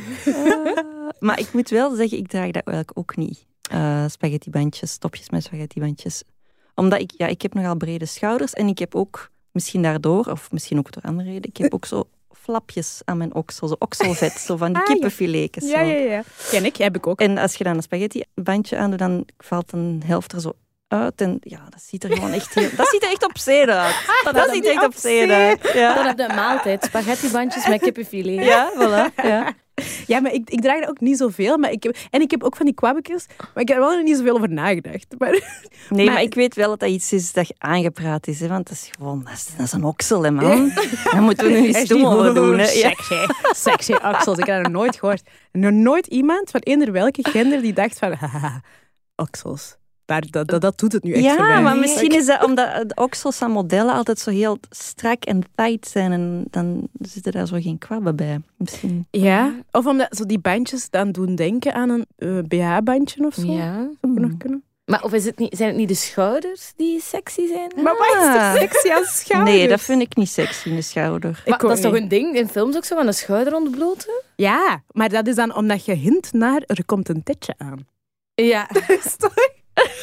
[1.28, 3.46] maar ik moet wel zeggen, ik draag dat eigenlijk ook niet.
[3.74, 6.24] Uh, spaghettibandjes, topjes met spaghettibandjes
[6.78, 10.52] omdat ik, ja, ik heb nogal brede schouders en ik heb ook, misschien daardoor, of
[10.52, 14.32] misschien ook door andere reden, ik heb ook zo flapjes aan mijn oksel, zo okselvet,
[14.32, 15.70] zo van die ah, kippenfiletjes.
[15.70, 16.24] Ja, ja, ja.
[16.50, 17.20] Ken ik, heb ik ook.
[17.22, 20.54] En als je dan een spaghettibandje aandoet, dan valt een helft er zo
[20.88, 21.22] uit.
[21.22, 22.70] En ja, dat ziet er gewoon echt heel...
[22.76, 23.96] Dat ziet er echt op zee uit.
[24.24, 25.72] Dat, dat ziet er echt op zee uit.
[25.74, 25.96] Ja.
[25.96, 26.84] Dan heb je een maaltijd.
[26.84, 28.46] Spaghettibandjes met kippenfilet.
[28.46, 29.24] Ja, voilà.
[29.24, 29.54] Ja.
[30.08, 31.58] Ja, maar ik, ik draag er ook niet zoveel.
[31.58, 33.26] Maar ik heb, en ik heb ook van die kwabbekjes.
[33.38, 35.16] Maar ik heb er wel niet zoveel over nagedacht.
[35.18, 38.40] Maar, nee, maar, ik weet wel dat dat iets is dat geaangepraat is.
[38.40, 39.24] Hè, want dat is gewoon...
[39.24, 40.72] Dat is, dat is een oksel, hè, man.
[41.12, 41.60] Daar moeten we
[41.90, 42.58] nu over doen.
[42.58, 42.66] Hè.
[42.66, 43.16] Sexy.
[43.56, 44.38] Sexy oksels.
[44.38, 45.30] Ik heb dat nog nooit gehoord.
[45.52, 48.14] Nog nooit iemand van eender welke gender die dacht van...
[48.20, 48.62] Haha,
[49.16, 49.78] oksels.
[50.08, 51.62] Maar dat, dat, dat, doet het nu echt ja, voor mij.
[51.62, 55.88] maar misschien is dat omdat de oksels aan modellen altijd zo heel strak en tight
[55.88, 56.12] zijn.
[56.12, 58.42] En dan zitten daar zo geen kwabben bij.
[58.58, 59.08] Misschien.
[59.12, 63.52] Ja, of omdat zo die bandjes dan doen denken aan een uh, BH-bandje of zo.
[63.52, 63.74] Ja.
[64.02, 64.38] Zou nog hmm.
[64.38, 64.64] kunnen.
[64.86, 67.72] Maar of is het niet, zijn het niet de schouders die sexy zijn?
[67.84, 69.58] Maar wat is er sexy aan schouders?
[69.58, 71.44] Nee, dat vind ik niet sexy, een schouder.
[71.46, 74.22] Maar dat is toch een ding in films ook zo, van een schouder ontbloten?
[74.36, 77.88] Ja, maar dat is dan omdat je hint naar er komt een tetje aan.
[78.36, 78.70] Ja.
[79.04, 79.34] is toch?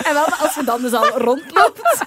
[0.03, 2.03] En wel als je dan dus al rondloopt.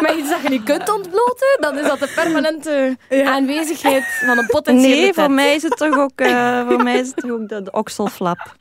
[0.00, 4.46] Maar iets dat je niet kunt ontbloten, dan is dat de permanente aanwezigheid van een
[4.46, 7.48] potentiële Nee, voor mij is het toch ook, uh, voor mij is het toch ook
[7.48, 8.54] de, de okselflap.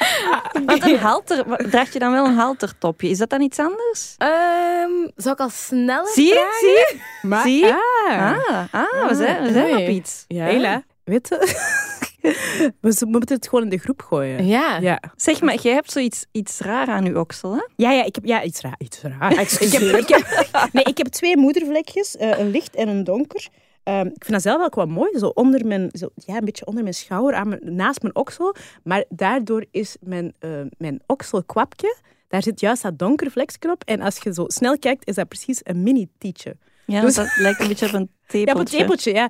[0.66, 3.10] Want een halter, draag je dan wel een haltertopje?
[3.10, 4.16] Is dat dan iets anders?
[4.18, 6.58] Um, zou ik al sneller Zie je?
[6.60, 7.00] Zie je?
[7.22, 8.06] Maar, Zie je?
[8.10, 10.26] Ah, ah, we zijn, we zijn op iets.
[10.28, 10.46] Ja.
[10.46, 12.10] Hela, weet je?
[12.82, 14.46] We moeten het gewoon in de groep gooien.
[14.46, 14.78] Ja.
[14.78, 15.02] ja.
[15.16, 17.68] Zeg maar, jij hebt zoiets iets raar aan je oksel, hè?
[17.76, 18.76] Ja, ja, ik heb ja, iets raar.
[18.78, 19.32] Iets raar.
[19.42, 23.48] ik, heb, ik heb, nee, ik heb twee moedervlekjes, uh, een licht en een donker.
[23.84, 26.66] Um, ik vind dat zelf wel wat mooi, zo onder mijn, zo, ja, een beetje
[26.66, 28.56] onder mijn schouder, aan mijn, naast mijn oksel.
[28.84, 33.84] Maar daardoor is mijn, uh, mijn okselkwapje, daar zit juist dat donker vlekje op.
[33.86, 36.58] En als je zo snel kijkt, is dat precies een mini-tietje.
[36.92, 38.40] Ja, dus, dat lijkt een beetje op een tepeltje.
[38.46, 39.30] Ja, op een tepeltje, ja.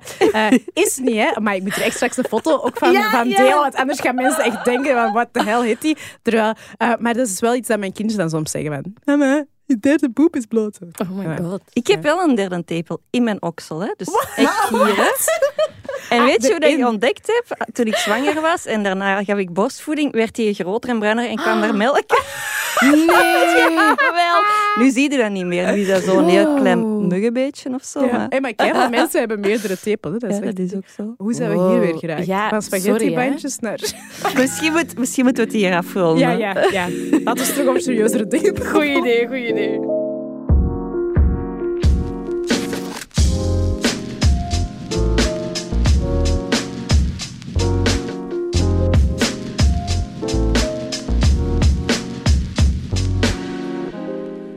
[0.50, 1.40] Uh, is niet, hè.
[1.40, 4.00] Maar ik moet er echt straks een foto ook van, ja, van delen, want anders
[4.00, 5.96] gaan mensen echt denken wat de hel heet die.
[6.22, 8.94] Terwijl, uh, maar dat is wel iets dat mijn kinderen dan soms zeggen van...
[9.04, 10.78] Mama, je derde poep is bloot.
[11.02, 11.60] Oh my god.
[11.72, 13.92] Ik heb wel een derde tepel in mijn oksel, hè.
[13.96, 15.10] Dus echt hier, hè.
[16.16, 17.66] En weet je hoe dat ik ontdekt heb?
[17.72, 21.36] Toen ik zwanger was en daarna gaf ik borstvoeding, werd hij groter en bruiner en
[21.36, 22.04] kwam er melk.
[22.80, 23.06] Nee!
[23.76, 24.42] ja, wel.
[24.84, 25.72] Nu zie je dat niet meer.
[25.72, 28.04] Nu is dat zo'n heel klein muggenbeetje of zo.
[28.04, 28.12] Ja.
[28.12, 30.18] Maar, hey, maar kijk, mensen hebben meerdere tepels.
[30.18, 31.14] Dat is, ja, dat is ook zo.
[31.16, 32.26] Hoe zijn we hier weer geraakt?
[32.26, 33.80] Ja, Van spaghettibandjes naar...
[34.36, 36.18] misschien, moet, misschien moeten we het hier afronden.
[36.18, 36.88] Ja, ja, ja.
[37.24, 38.66] Laten we terug op serieuzere dingen.
[38.66, 39.61] Goeie idee, goeie idee.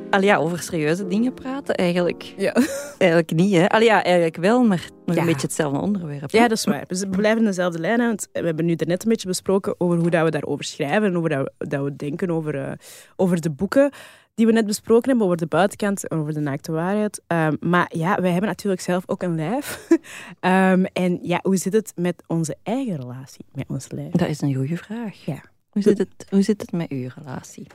[0.09, 2.53] Allee, ja, over serieuze dingen praten, eigenlijk, Ja.
[2.97, 3.53] eigenlijk niet.
[3.53, 3.67] Hè?
[3.69, 5.21] Allee, ja, eigenlijk wel, maar nog Ja.
[5.21, 6.31] een beetje hetzelfde onderwerp.
[6.31, 6.83] Ja, dat is waar.
[6.87, 7.99] Dus we blijven in dezelfde lijn.
[7.99, 11.03] hè, Want we hebben nu net een beetje besproken over hoe dat we daarover schrijven
[11.03, 12.71] en over dat we, dat we denken over, eh,
[13.15, 13.91] over de boeken
[14.35, 17.21] die we net besproken hebben, over de buitenkant en over de naakte waarheid.
[17.27, 19.79] Ehm, maar ja, wij hebben natuurlijk zelf ook een lijf.
[20.39, 24.11] Ehm, en ja, hoe zit het met onze eigen relatie met ons lijf?
[24.11, 25.25] Dat is een goede vraag.
[25.25, 25.41] Ja.
[25.69, 27.67] Hoe, zit het, hoe zit het met uw relatie?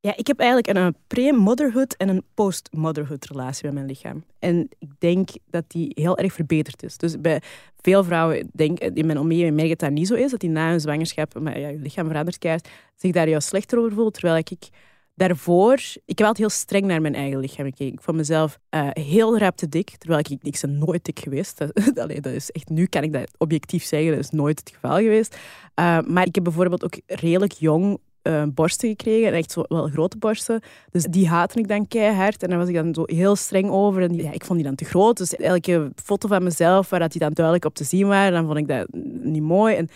[0.00, 4.24] Ja, ik heb eigenlijk een, pre-motherhood en een post-motherhood relatie met mijn lichaam.
[4.38, 6.96] En ik denk dat die heel erg verbeterd is.
[6.96, 7.42] Dus bij
[7.80, 10.50] veel vrouwen, denk, in mijn omgeving merk ik dat dat niet zo is, dat die
[10.50, 14.14] na hun zwangerschap, maar ja, je lichaam verandert keihard, zich daar juist slechter over voelt.
[14.14, 14.68] Terwijl ik
[15.14, 17.92] daarvoor, ik heb altijd heel streng naar mijn eigen lichaam gekeken.
[17.92, 21.58] Ik vond mezelf eh, heel rap te dik, terwijl ik, ik ben nooit dik geweest.
[21.58, 24.96] Dat, dat is echt, nu kan ik dat objectief zeggen, dat is nooit het geval
[24.96, 25.36] geweest.
[25.80, 29.28] Uh, maar ik heb bijvoorbeeld ook redelijk jong uh, borsten gekregen.
[29.28, 30.60] En echt wel grote borsten.
[30.90, 32.42] Dus die haatte ik dan keihard.
[32.42, 34.02] En daar was ik dan zo heel streng over.
[34.02, 35.16] En ja, ik vond die dan te groot.
[35.16, 38.46] Dus elke foto van mezelf waar dat die dan duidelijk op te zien waren, dan
[38.46, 38.86] vond ik dat
[39.22, 39.74] niet mooi.
[39.74, 39.88] En,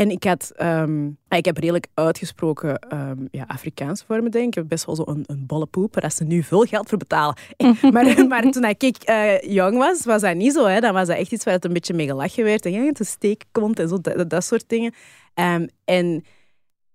[0.00, 0.52] en ik had...
[0.62, 4.50] Um, ik heb redelijk uitgesproken um, ja, Afrikaanse vormen, denk ik.
[4.50, 6.98] Ik heb best wel zo een, een bolle poep, waar ze nu veel geld voor
[6.98, 7.36] betalen.
[7.92, 10.66] maar, maar toen ik uh, jong was, was dat niet zo.
[10.66, 10.80] Hè.
[10.80, 12.64] Dan was dat echt iets waar het een beetje mee gelachen werd.
[12.64, 14.94] En ja, het steek komt en zo, dat, dat soort dingen.
[15.34, 16.24] Um, en...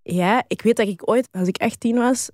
[0.08, 2.30] Ja, ik weet dat ik ooit, als ik echt tien was,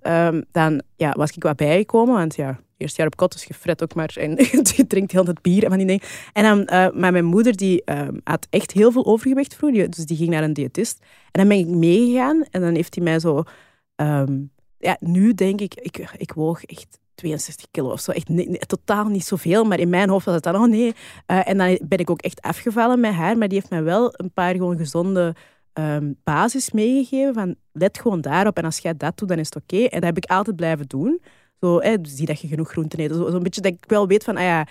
[0.50, 2.14] dan ja, was ik wat bijgekomen.
[2.14, 4.14] Want ja, eerst jaar op kot, dus je ook maar.
[4.18, 4.30] En
[4.76, 6.02] je drinkt heel het bier en van die dingen.
[6.32, 9.90] En dan, uh, maar mijn moeder, die um, had echt heel veel overgewicht vroeger.
[9.90, 10.98] Dus die ging naar een diëtist.
[11.30, 12.44] En dan ben ik meegegaan.
[12.50, 13.42] En dan heeft hij mij zo...
[13.96, 18.10] Um, ja, nu denk ik, ik, ik woog echt 62 kilo of zo.
[18.10, 19.64] Echt totaal niet zoveel.
[19.64, 20.92] Maar in mijn hoofd was het dan, oh nee.
[21.26, 23.38] Uh, en dan ben ik ook echt afgevallen met haar.
[23.38, 25.34] Maar die heeft mij wel een paar gewoon gezonde
[25.74, 29.62] um, basis meegegeven van let gewoon daarop en als jij dat doet, dan is het
[29.62, 29.82] oké.
[29.82, 31.22] En dat heb ik altijd blijven doen.
[31.62, 33.14] Zo, hè, zie dat je genoeg groenten eet.
[33.14, 34.66] Zo'n zo beetje dat ik wel weet van, ah ja,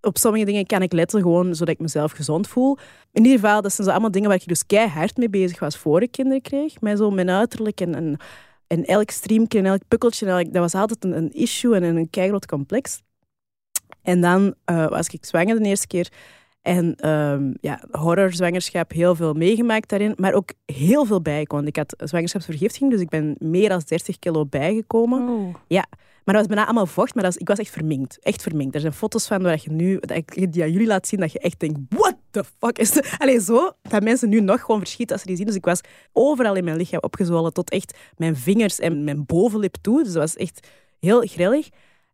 [0.00, 2.76] op sommige dingen kan ik letten gewoon zodat ik mezelf gezond voel.
[3.12, 5.76] In ieder geval, dat zijn zo allemaal dingen waar ik dus keihard mee bezig was
[5.76, 6.80] voor ik kinderen kreeg.
[6.80, 8.16] Met zo mijn uiterlijk en, en,
[8.66, 10.26] en elk streamje en elk pukkeltje.
[10.26, 13.02] Dat was altijd een, een issue en een keigroot complex.
[14.02, 16.08] En dan uh, was ik zwanger de eerste keer.
[16.68, 21.66] En um, ja, horrorzwangerschap, heel veel meegemaakt daarin, maar ook heel veel bijgekomen.
[21.66, 25.28] Ik had zwangerschapsvergiftiging, dus ik ben meer dan 30 kilo bijgekomen.
[25.28, 25.54] Oh.
[25.66, 25.86] Ja,
[26.24, 28.18] maar dat was bijna allemaal vocht, maar dat was, ik was echt verminkt.
[28.20, 28.74] Echt verminkt.
[28.74, 31.32] Er zijn foto's van waar je nu, dat ik die aan jullie laat zien, dat
[31.32, 33.10] je echt denkt, what the fuck is dat?
[33.18, 35.46] Allee, zo, dat mensen nu nog gewoon verschieten als ze die zien.
[35.46, 35.80] Dus ik was
[36.12, 40.02] overal in mijn lichaam opgezwollen, tot echt mijn vingers en mijn bovenlip toe.
[40.02, 40.68] Dus dat was echt
[41.00, 41.68] heel grillig.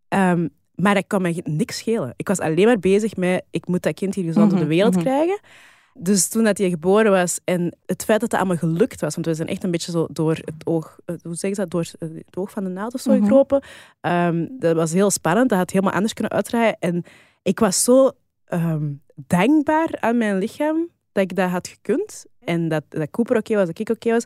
[0.08, 2.14] Um, maar dat kan me niks schelen.
[2.16, 4.68] Ik was alleen maar bezig met, ik moet dat kind hier gezond mm -hmm, op
[4.68, 5.10] de wereld mm -hmm.
[5.10, 5.40] krijgen.
[5.98, 9.26] Dus toen dat hij geboren was en het feit dat dat allemaal gelukt was, want
[9.26, 12.36] we zijn echt een beetje zo door het oog, hoe zeg je dat, door het
[12.36, 13.22] oog van de naald of zo Mhm.
[13.22, 13.62] gekropen.
[14.00, 16.76] Um, dat was heel spannend, dat had helemaal anders kunnen uitdraaien.
[16.78, 17.04] En
[17.42, 18.10] ik was zo
[18.48, 22.24] um, dankbaar aan mijn lichaam dat ik dat had gekund.
[22.40, 24.24] En dat, dat Cooper oké okay was, dat ik oké okay was.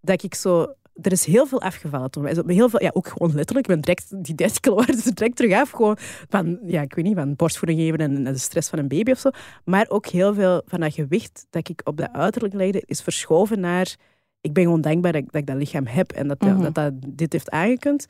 [0.00, 2.26] Dat ik zo er is heel veel afgevallen toen.
[2.46, 3.66] Heel veel, ja, ook gewoon letterlijk.
[3.68, 5.70] Ik ben direct, die 30 kilo waren er direct terug af.
[5.70, 5.96] Gewoon
[6.28, 9.10] van, ja, ik weet niet, van borstvoeding geven en, en de stress van een baby
[9.10, 9.30] of zo.
[9.64, 13.60] Maar ook heel veel van dat gewicht dat ik op dat uiterlijk legde, is verschoven
[13.60, 13.96] naar...
[14.40, 16.62] Ik ben gewoon dankbaar dat ik dat, ik dat lichaam heb en dat, Mhm.
[16.62, 18.06] dat, dat, dat dit heeft aangekund.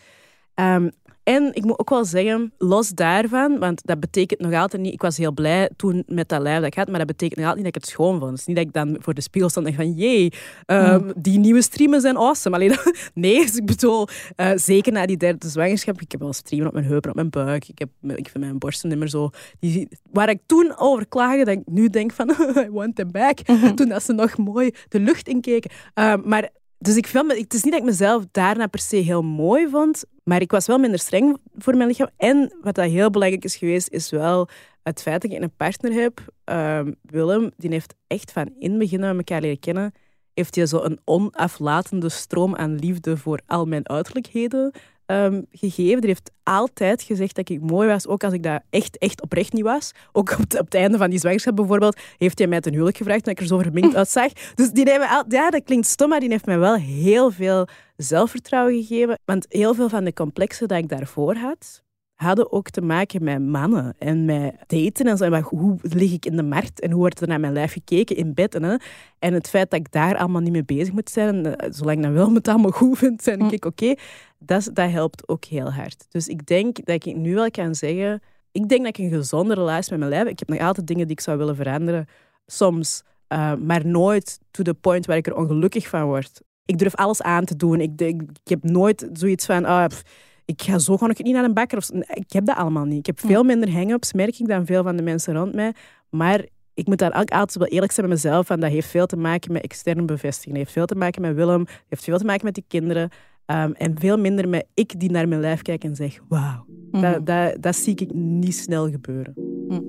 [0.55, 0.91] Um,
[1.31, 4.93] en ik moet ook wel zeggen, los daarvan, want dat betekent nog altijd niet...
[4.93, 7.49] Ik was heel blij toen met dat lijf dat ik had, maar dat betekent nog
[7.49, 8.31] altijd niet dat ik het schoon vond.
[8.31, 9.93] Het is niet dat ik dan voor de spiegel stond en van...
[9.93, 10.33] Jee,
[10.67, 11.13] um, Mm.
[11.17, 12.57] die nieuwe streamen zijn awesome.
[12.57, 16.01] Allee, dat, nee, dus ik bedoel, uh, zeker na die derde zwangerschap...
[16.01, 17.69] Ik heb wel streamen op mijn heupen, op mijn buik.
[17.69, 19.31] Ik, heb, ik vind mijn borsten niet meer zo...
[19.59, 22.31] Die, waar ik toen over klaagde, dat ik nu denk van...
[22.67, 23.49] I want them back.
[23.49, 23.75] Mhm.
[23.75, 25.71] Toen dat ze nog mooi de lucht inkeken.
[25.95, 26.49] Uh, maar...
[26.83, 30.41] Dus ik het is niet dat ik mezelf daarna per se heel mooi vond, maar
[30.41, 32.09] ik was wel minder streng voor mijn lichaam.
[32.17, 34.49] En wat dat heel belangrijk is geweest, is wel
[34.83, 36.21] het feit dat ik een partner heb.
[36.51, 39.93] Uh, Willem, die heeft echt van in het begin elkaar leren kennen,
[40.35, 44.73] heeft hij zo een onaflatende stroom aan liefde voor al mijn uiterlijkheden
[45.11, 46.01] um, gegeven.
[46.01, 49.53] Die heeft altijd gezegd dat ik mooi was, ook als ik dat echt, echt oprecht
[49.53, 49.93] niet was.
[50.13, 52.97] Ook op het, op het einde van die zwangerschap bijvoorbeeld, heeft hij mij ten huwelijk
[52.97, 54.33] gevraagd en ik er zo verminkt uitzag.
[54.55, 57.69] Dus die heeft al, ja, dat klinkt stom, maar die heeft mij wel heel veel
[57.97, 59.19] zelfvertrouwen gegeven.
[59.25, 61.83] Want heel veel van de complexen dat ik daarvoor had,
[62.21, 65.25] hadden ook te maken met mannen en met daten en zo.
[65.25, 68.17] En hoe lig ik in de markt en hoe wordt er naar mijn lijf gekeken
[68.17, 68.55] in bed?
[68.55, 68.77] En, hè?
[69.19, 72.03] en het feit dat ik daar allemaal niet mee bezig moet zijn, en, zolang ik
[72.03, 73.99] dan wel met allemaal goed vind, dan denk ik oké, okay,
[74.45, 76.07] dat, dat helpt ook heel hard.
[76.09, 78.23] Dus ik denk dat ik nu wel kan zeggen,
[78.53, 81.07] ik denk dat ik een gezonde relatie met mijn lijf, ik heb nog altijd dingen
[81.07, 82.07] die ik zou willen veranderen,
[82.47, 86.41] soms, uh, maar nooit to the point waar ik er ongelukkig van word.
[86.65, 87.81] Ik durf alles aan te doen.
[87.81, 90.03] Ik, ik, ik heb nooit zoiets van, ah, pff,
[90.45, 91.79] ik ga zo gewoon niet naar een bakker.
[91.79, 92.99] Of, ik heb dat allemaal niet.
[92.99, 95.75] Ik heb veel minder hang-ups, merk ik, dan veel van de mensen rond mij.
[96.09, 98.51] Maar ik moet daar ook altijd wel eerlijk zijn met mezelf.
[98.51, 100.55] En dat heeft veel te maken met externe bevestiging.
[100.55, 101.65] Dat heeft veel te maken met Willem.
[101.65, 103.11] Dat heeft veel te maken met die kinderen.
[103.51, 106.65] Ehm, en veel minder met ik die naar mijn lijf kijk en zeg, wauw.
[106.91, 107.03] Mhm.
[107.03, 109.35] Dat, dat, dat zie ik niet snel gebeuren.
[109.69, 109.81] Hm.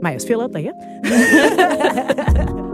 [0.00, 0.72] Maar ja, is veel uitleg, hè?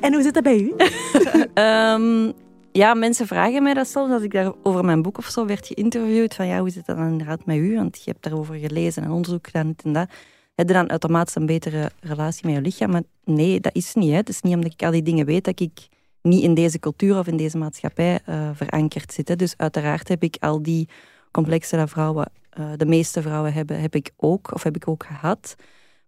[0.00, 0.74] En hoe zit dat bij u?
[1.54, 2.30] Ehm,
[2.72, 5.66] ja, mensen vragen mij dat soms als ik daar over mijn boek of zo werd
[5.66, 6.34] geïnterviewd.
[6.34, 7.74] Van ja, hoe zit dat dan inderdaad met u?
[7.74, 10.08] Want je hebt daarover gelezen en onderzoek gedaan, dit en dat.
[10.54, 12.90] Heb je dan automatisch een betere relatie met je lichaam?
[12.90, 14.10] Maar nee, dat is niet.
[14.10, 14.16] Hè.
[14.16, 15.88] Het is niet omdat ik al die dingen weet dat ik
[16.22, 19.28] niet in deze cultuur of in deze maatschappij eh, verankerd zit.
[19.28, 19.36] Hè.
[19.36, 20.88] Dus uiteraard heb ik al die
[21.30, 25.04] complexen dat vrouwen, eh, de meeste vrouwen hebben, heb ik ook, of heb ik ook
[25.04, 25.54] gehad.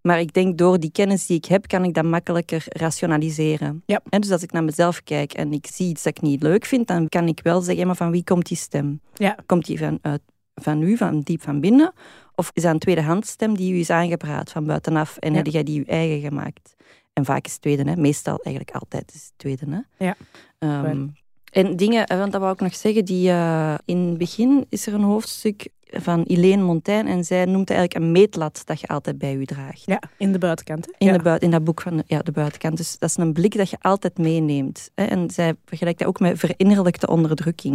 [0.07, 3.83] Maar ik denk door die kennis die ik heb, kan ik dat makkelijker rationaliseren.
[3.87, 4.01] Ja.
[4.09, 6.65] En dus als ik naar mezelf kijk en ik zie iets dat ik niet leuk
[6.65, 9.01] vind, dan kan ik wel zeggen, maar van wie komt die stem?
[9.15, 9.37] Ja.
[9.47, 10.21] Komt die van, uit,
[10.55, 11.93] van u, van diep van binnen?
[12.35, 15.37] Of is dat een tweedehands stem die u is aangepraat van buitenaf en Ja.
[15.37, 16.75] heb jij die uw eigen gemaakt?
[17.13, 17.97] En vaak is het tweede, hè?
[17.97, 19.67] meestal eigenlijk altijd is het tweede.
[19.69, 20.05] Hè?
[20.05, 20.17] Ja,
[20.59, 21.07] Ehm,
[21.53, 24.95] en dingen, want dat wou ik nog zeggen, die, eh, in het begin is er
[24.95, 25.69] een hoofdstuk
[26.01, 29.45] van Helene Montaigne en zij noemt het eigenlijk een meetlat dat je altijd bij u
[29.45, 29.83] draagt.
[29.87, 30.87] Ja, in de buitenkant.
[30.87, 30.93] hè?
[30.99, 31.13] In, ja.
[31.17, 32.77] de bui- in dat boek van de, ja, de buitenkant.
[32.77, 34.91] Dus dat is een blik dat je altijd meeneemt.
[34.95, 35.05] Hè?
[35.05, 37.75] En zij vergelijkt dat ook met verinnerlijkte onderdrukking.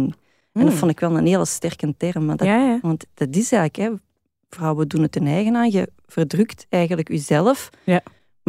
[0.52, 0.78] En dat Hmm.
[0.78, 2.24] vond ik wel een hele sterke term.
[2.24, 2.78] Maar dat, Ja, ja.
[2.82, 3.96] Want dat is eigenlijk, hè,
[4.48, 5.70] vrouwen doen het hun eigen aan.
[5.70, 7.70] Je verdrukt eigenlijk jezelf.
[7.84, 8.00] Ja.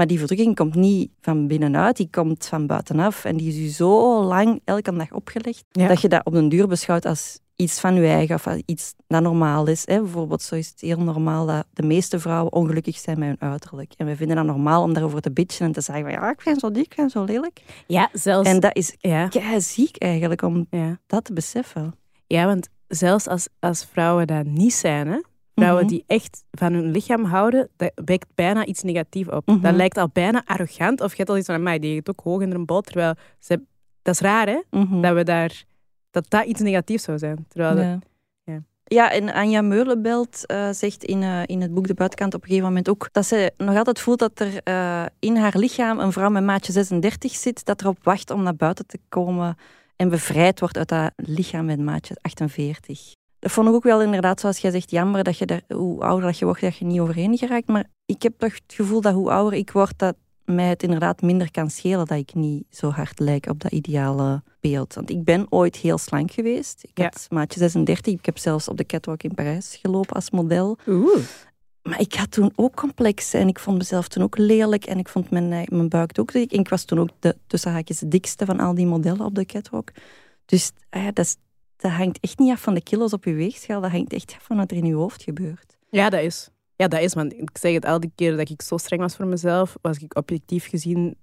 [0.02, 3.26] Maar die verdrukking komt niet van binnenuit, die komt van buitenaf.
[3.26, 5.88] En die is je zo lang elke dag opgelegd, Ja.
[5.88, 9.22] dat je dat op den duur beschouwt als iets van je eigen of iets dat
[9.22, 9.86] normaal is.
[9.86, 10.02] Hè.
[10.02, 13.94] Bijvoorbeeld, zo is het heel normaal dat de meeste vrouwen ongelukkig zijn met hun uiterlijk.
[13.98, 16.42] En we vinden dat normaal om daarover te bitchen en te zeggen van ja, ik
[16.44, 17.62] ben zo dik, ik ben zo lelijk.
[17.88, 18.50] Ja, zelfs...
[18.50, 21.00] En dat is ja, ziek eigenlijk om ja.
[21.08, 21.96] dat te beseffen.
[22.28, 25.20] ja, want zelfs als, als vrouwen dat niet zijn, hè,
[25.62, 25.94] vrouwen Mhm.
[25.94, 29.48] die echt van hun lichaam houden, dat wekt bijna iets negatiefs op.
[29.48, 29.62] Mhm.
[29.62, 31.02] Dat lijkt al bijna arrogant.
[31.02, 32.82] Of je hebt al iets van, mij die heeft ook hoog in een bal.
[32.82, 33.62] Terwijl, ze,
[34.02, 34.62] dat is raar, hè?
[34.70, 35.02] Mhm.
[35.02, 35.64] Dat we daar...
[36.12, 37.46] Dat dat iets negatiefs zou zijn.
[37.48, 38.00] Terwijl dat- Ja.
[38.44, 38.60] ja.
[38.84, 42.48] Ja, en Anja Meulenbelt eh, zegt in, eh, in het boek De Buitenkant op een
[42.48, 46.12] gegeven moment ook dat ze nog altijd voelt dat er eh, in haar lichaam een
[46.12, 49.56] vrouw met maatje 36 zit, dat erop wacht om naar buiten te komen
[49.96, 53.14] en bevrijd wordt uit dat lichaam met maatje 48.
[53.42, 56.26] Dat vond ik ook wel inderdaad, zoals jij zegt, jammer dat je daar, hoe ouder
[56.26, 57.68] dat je wordt, dat je niet overheen geraakt.
[57.68, 61.22] Maar ik heb toch het gevoel dat hoe ouder ik word, dat mij het inderdaad
[61.22, 64.94] minder kan schelen dat ik niet zo hard lijk op dat ideale beeld.
[64.94, 66.84] Want ik ben ooit heel slank geweest.
[66.84, 67.04] Ik Ja.
[67.04, 68.14] had maatje 36.
[68.14, 70.78] Ik heb zelfs op de catwalk in Parijs gelopen als model.
[70.88, 71.18] Oeh.
[71.82, 75.10] Maar ik had toen ook complexen en ik vond mezelf toen ook lelijk en ik
[75.10, 76.52] vond mijn, eh, mijn buik ook dik.
[76.52, 79.36] En ik was toen ook de, tussen haakjes de dikste van al die modellen op
[79.36, 79.92] de catwalk.
[80.46, 81.36] Dus ah ja, dat, is-
[81.82, 83.82] dat hangt echt niet af van de kilo's op je weegschaal.
[83.82, 85.78] Dat hangt echt af van wat er in je hoofd gebeurt.
[85.90, 86.50] Ja, dat is.
[86.76, 87.14] Ja, dat is.
[87.14, 90.16] Want ik zeg het elke keer dat ik zo streng was voor mezelf, was ik
[90.18, 91.16] objectief gezien,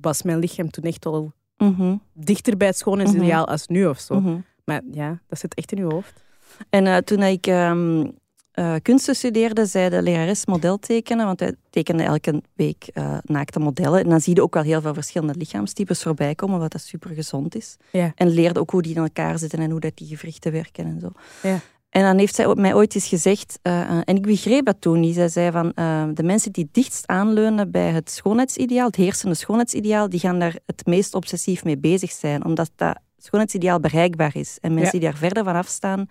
[0.00, 4.20] was mijn lichaam toen echt al Mhm, dichter bij het schoonheidsideaal als nu of zo.
[4.20, 4.36] mhm.
[4.64, 6.24] Maar ja, dat zit echt in je hoofd.
[6.70, 8.06] En eh, toen ik ehm,
[8.52, 13.58] eh, kunsten studeerde, zei de lerares model tekenen, want wij tekenen elke week eh, naakte
[13.58, 14.00] modellen.
[14.00, 17.10] En dan zie je ook wel heel veel verschillende lichaamstypes voorbij komen, wat dat super
[17.10, 17.76] gezond is.
[17.92, 18.12] Ja.
[18.14, 21.00] En leerde ook hoe die in elkaar zitten en hoe dat die gewrichten werken en
[21.00, 21.10] zo.
[21.42, 21.58] Ja.
[21.90, 25.14] En dan heeft zij mij ooit eens gezegd, eh, en ik begreep dat toen niet,
[25.14, 25.72] zij zei van
[26.14, 30.86] de mensen die dichtst aanleunen bij het schoonheidsideaal, het heersende schoonheidsideaal, die gaan daar het
[30.86, 34.58] meest obsessief mee bezig zijn, omdat dat schoonheidsideaal bereikbaar is.
[34.60, 35.00] En mensen Ja.
[35.00, 36.06] die daar verder van afstaan,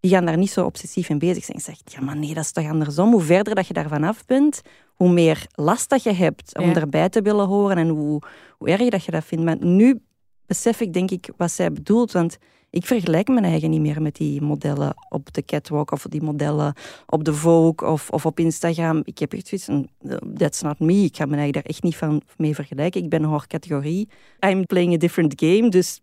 [0.00, 1.56] die gaan daar niet zo obsessief mee bezig zijn.
[1.58, 3.12] Ik zeg, ja maar nee, dat is toch andersom.
[3.12, 4.60] Hoe verder dat je daarvan af bent,
[4.94, 6.74] hoe meer last dat je hebt om Ja.
[6.74, 8.22] erbij te willen horen en hoe,
[8.58, 9.44] hoe erg dat je dat vindt.
[9.44, 10.00] Maar nu
[10.46, 12.36] besef ik denk ik wat zij bedoelt, want
[12.70, 16.74] ik vergelijk mijn eigen niet meer met die modellen op de catwalk of die modellen
[17.06, 19.00] op de Vogue of, of op Instagram.
[19.04, 19.86] Ik heb echt zoiets
[20.34, 20.92] that's not me.
[20.94, 23.02] Ik ga mijn eigen daar echt niet van mee vergelijken.
[23.02, 24.08] Ik ben een hoge categorie.
[24.46, 26.00] I'm playing a different game, dus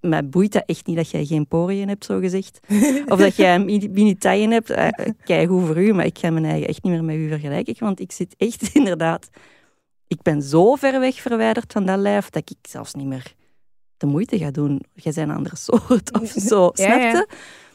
[0.00, 2.60] mij boeit dat echt niet dat jij geen poriën hebt, zo gezegd.
[3.12, 4.70] Of dat jij mini-taille hebt.
[4.70, 4.88] Eh,
[5.24, 7.74] Kijk hoe voor u, maar ik ga mijn eigen echt niet meer met u vergelijken.
[7.78, 9.28] Want ik zit echt inderdaad...
[10.06, 13.34] Ik ben zo ver weg verwijderd van dat lijf dat ik zelfs niet meer
[13.96, 14.82] de moeite ga doen.
[14.94, 17.10] Jij bent een andere soort of zo, Ja, snap ja.
[17.10, 17.28] je?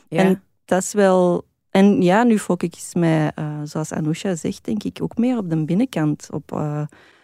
[0.08, 0.24] Ja.
[0.24, 1.46] En dat is wel...
[1.70, 5.50] En ja, nu focus ik mij, eh, zoals Anousha zegt, denk ik ook meer op
[5.50, 6.28] de binnenkant.
[6.32, 6.84] Op eh,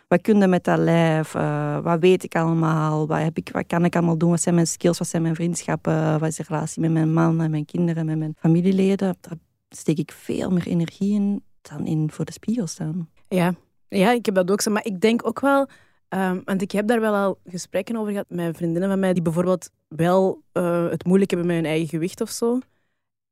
[0.10, 1.36] wat kun je met dat lijf?
[1.36, 3.08] eh, wat weet ik allemaal?
[3.08, 4.30] Wat, heb ik, wat kan ik allemaal doen?
[4.30, 4.98] Wat zijn mijn skills?
[4.98, 6.20] Wat zijn mijn vriendschappen?
[6.20, 9.16] Wat is de relatie met mijn man en mijn kinderen, met mijn familieleden?
[9.22, 9.38] Daar
[9.70, 13.10] steek ik veel meer energie in dan in voor de spiegel staan.
[13.28, 13.54] Ja.
[13.88, 14.72] ja, ik heb dat ook zo.
[14.72, 15.68] Maar ik denk ook wel...
[16.08, 19.22] ehm, want ik heb daar wel al gesprekken over gehad met vriendinnen van mij die
[19.22, 22.60] bijvoorbeeld wel eh, het moeilijk hebben met hun eigen gewicht of zo.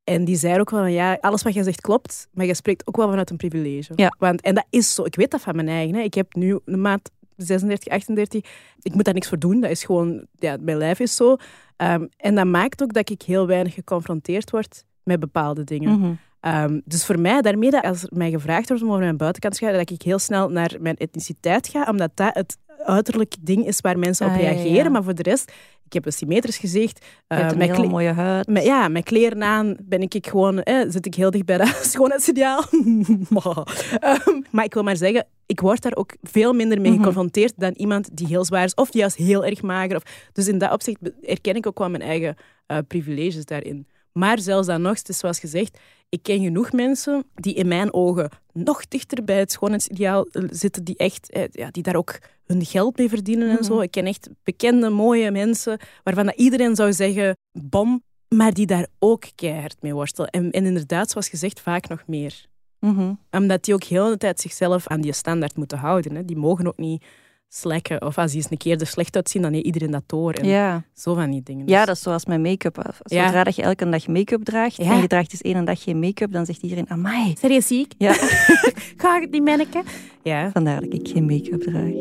[0.08, 2.86] En die zeiden ook wel van, ja, alles wat je zegt klopt, maar je spreekt
[2.86, 3.92] ook wel vanuit een privilege.
[3.96, 4.14] Ja.
[4.18, 5.04] Want, en dat is zo.
[5.04, 5.94] Ik weet dat van mijn eigen.
[5.94, 6.00] Hè.
[6.00, 8.44] Ik heb nu een maat 36, 38.
[8.82, 9.60] Ik moet daar niks voor doen.
[9.60, 11.36] Dat is gewoon, ja, mijn lijf is zo.
[11.76, 15.98] Ehm, en dat maakt ook dat ik heel weinig geconfronteerd word met bepaalde dingen.
[15.98, 16.12] Mhm.
[16.40, 19.54] Ehm, dus voor mij, daarmee dat als er mij gevraagd wordt om over mijn buitenkant
[19.54, 23.66] te gaan, dat ik heel snel naar mijn etniciteit ga, omdat dat het uiterlijk ding
[23.66, 24.84] is waar mensen op Ah, ja, reageren.
[24.84, 24.88] ja.
[24.88, 25.52] Maar voor de rest,
[25.88, 27.06] ik heb een symmetrisch gezicht.
[27.26, 28.46] Eh, een hele kle- mooie huid.
[28.46, 31.68] met, ja, met kleren aan ben ik gewoon, eh, zit ik heel dicht bij dat
[31.92, 32.64] schoonheidsideaal.
[33.28, 36.98] maar, ehm, maar ik wil maar zeggen, ik word daar ook veel minder mee Mhm.
[37.00, 39.96] geconfronteerd dan iemand die heel zwaar is of juist heel erg mager.
[39.96, 42.36] Of, dus in dat opzicht be- erken ik ook wel mijn eigen
[42.66, 43.86] eh, privileges daarin.
[44.12, 45.78] Maar zelfs dan nog, het is zoals gezegd,
[46.08, 50.84] ik ken genoeg mensen die in mijn ogen nog dichter bij het schoonheidsideaal eh, zitten,
[50.84, 53.80] die, echt, eh, ja, die daar ook hun geld mee verdienen en zo.
[53.80, 58.86] Ik ken echt bekende, mooie mensen waarvan dat iedereen zou zeggen, bom, maar die daar
[58.98, 60.30] ook keihard mee worstelen.
[60.30, 62.46] En, en inderdaad, zoals gezegd, vaak nog meer.
[62.80, 63.12] Mhm.
[63.30, 66.14] Omdat die ook heel de tijd zichzelf aan die standaard moeten houden.
[66.14, 66.24] Hè.
[66.24, 67.04] Die mogen ook niet
[67.48, 68.02] slekken.
[68.02, 70.32] Of als die eens een keer er slecht uitzien, dan heeft iedereen dat door.
[70.32, 70.82] En Ja.
[70.94, 71.66] zo van die dingen.
[71.68, 72.78] ja, Dus- dat is zoals met make-up.
[72.78, 73.24] Als- Ja.
[73.24, 74.92] Zodra dat je elke dag make-up draagt Ja.
[74.92, 77.34] en je draagt dus één dag geen make-up, dan zegt iedereen, amai.
[77.38, 77.92] Serieus ziek?
[77.98, 78.12] Ja,
[78.96, 79.82] Ga ik het niet merken?
[80.22, 81.92] Ja, vandaar dat ik geen make-up draag.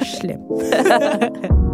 [0.18, 0.40] slim.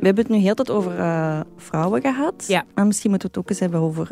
[0.00, 2.44] We hebben het nu heel tijd over eh, vrouwen gehad.
[2.46, 2.64] Ja.
[2.74, 4.10] Maar misschien moeten we het ook eens hebben over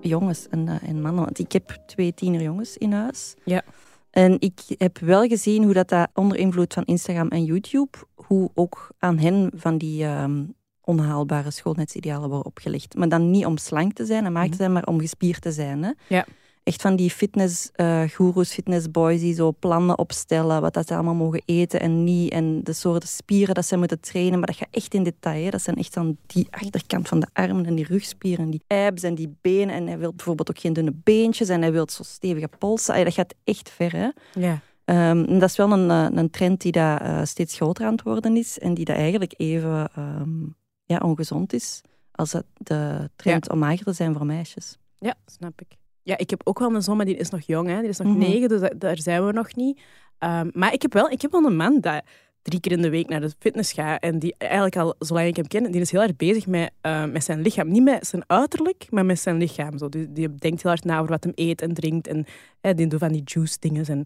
[0.00, 1.24] jongens en, eh, en mannen.
[1.24, 3.34] Want ik heb twee tienerjongens in huis.
[3.44, 3.62] Ja.
[4.10, 8.50] En ik heb wel gezien hoe dat, dat onder invloed van Instagram en YouTube, hoe
[8.54, 10.44] ook aan hen van die ehm,
[10.80, 12.94] onhaalbare schoonheidsidealen worden opgelegd.
[12.94, 15.52] Maar dan niet om slank te zijn en maak te zijn, maar om gespierd te
[15.52, 15.82] zijn.
[15.82, 15.90] Hè?
[16.06, 16.26] Ja.
[16.66, 21.80] Echt van die fitnessgoeroes, fitnessboys die zo plannen opstellen, wat dat ze allemaal mogen eten
[21.80, 22.32] en niet.
[22.32, 24.38] En de soorten spieren dat ze moeten trainen.
[24.38, 25.44] Maar dat gaat echt in detail.
[25.44, 25.50] Hè?
[25.50, 29.02] Dat zijn echt dan die achterkant van de armen en die rugspieren en die abs
[29.02, 29.74] en die benen.
[29.74, 33.04] En hij wil bijvoorbeeld ook geen dunne beentjes en hij wil zo stevige polsen.
[33.04, 34.08] Dat gaat echt ver, hè.
[34.40, 34.60] Ja.
[34.84, 38.02] En dat is wel een, eh, een trend die daar, eh, steeds groter aan het
[38.02, 40.44] worden is en die dat eigenlijk even ehm,
[40.84, 41.80] ja, ongezond is
[42.12, 44.76] als het de trend om mager te zijn voor meisjes.
[44.98, 45.76] ja, snap ik.
[46.06, 47.68] Ja, ik heb ook wel een zoon, maar die is nog jong.
[47.68, 47.80] Hè.
[47.80, 48.18] Die is nog Mhm.
[48.18, 49.80] negen, dus da- daar zijn we nog niet.
[50.18, 52.02] Ehm, maar ik heb, wel, ik heb wel een man dat
[52.42, 54.02] drie keer in de week naar de fitness gaat.
[54.02, 57.04] En die eigenlijk al, zolang ik hem ken, die is heel erg bezig met, eh,
[57.04, 57.68] met zijn lichaam.
[57.68, 59.78] Niet met zijn uiterlijk, maar met zijn lichaam.
[59.78, 59.88] Zo.
[59.88, 62.06] Die, die denkt heel hard na over wat hem eet en drinkt.
[62.08, 62.26] En
[62.60, 63.84] hè, die doet van die juice dingen.
[63.86, 64.04] En,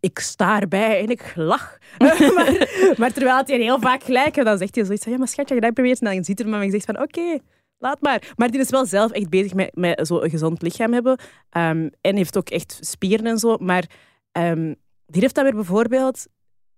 [0.00, 1.78] ik sta erbij en ik lach.
[1.98, 5.12] maar, maar terwijl hij heel vaak gelijk heeft, dan zegt hij zoiets van...
[5.12, 6.00] Ja, maar schatje, je dat probeert.
[6.00, 7.00] En dan ziet er maar en zegt van...
[7.02, 7.38] Oké,
[7.78, 8.32] laat maar.
[8.36, 11.18] Maar die is wel zelf echt bezig met, met zo'n gezond lichaam hebben.
[11.50, 13.56] Ehm, en heeft ook echt spieren en zo.
[13.56, 13.84] Maar
[14.32, 14.74] ehm,
[15.06, 16.26] die heeft dan weer bijvoorbeeld...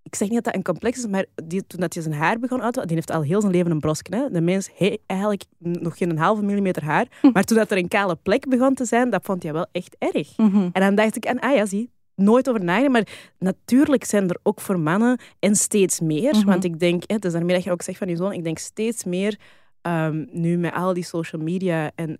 [0.03, 2.39] Ik zeg niet dat dat een complex is, maar die, toen dat hij zijn haar
[2.39, 4.15] begon uit te die heeft al heel zijn leven een brosken.
[4.15, 4.31] Hè.
[4.31, 7.07] De mens heeft eigenlijk nog geen halve millimeter haar.
[7.33, 9.97] Maar toen dat er een kale plek begon te zijn, dat vond hij wel echt
[9.99, 10.37] erg.
[10.37, 12.93] En dan dacht ik, en, ah ja, zie, nooit over nadenken.
[12.93, 16.35] Maar natuurlijk zijn er ook voor mannen en steeds meer.
[16.35, 16.47] Mhm.
[16.47, 18.45] Want ik denk, hè, het is daarmee dat je ook zegt van je zoon, ik
[18.45, 19.39] denk steeds meer
[19.83, 22.19] ehm, nu met al die social media en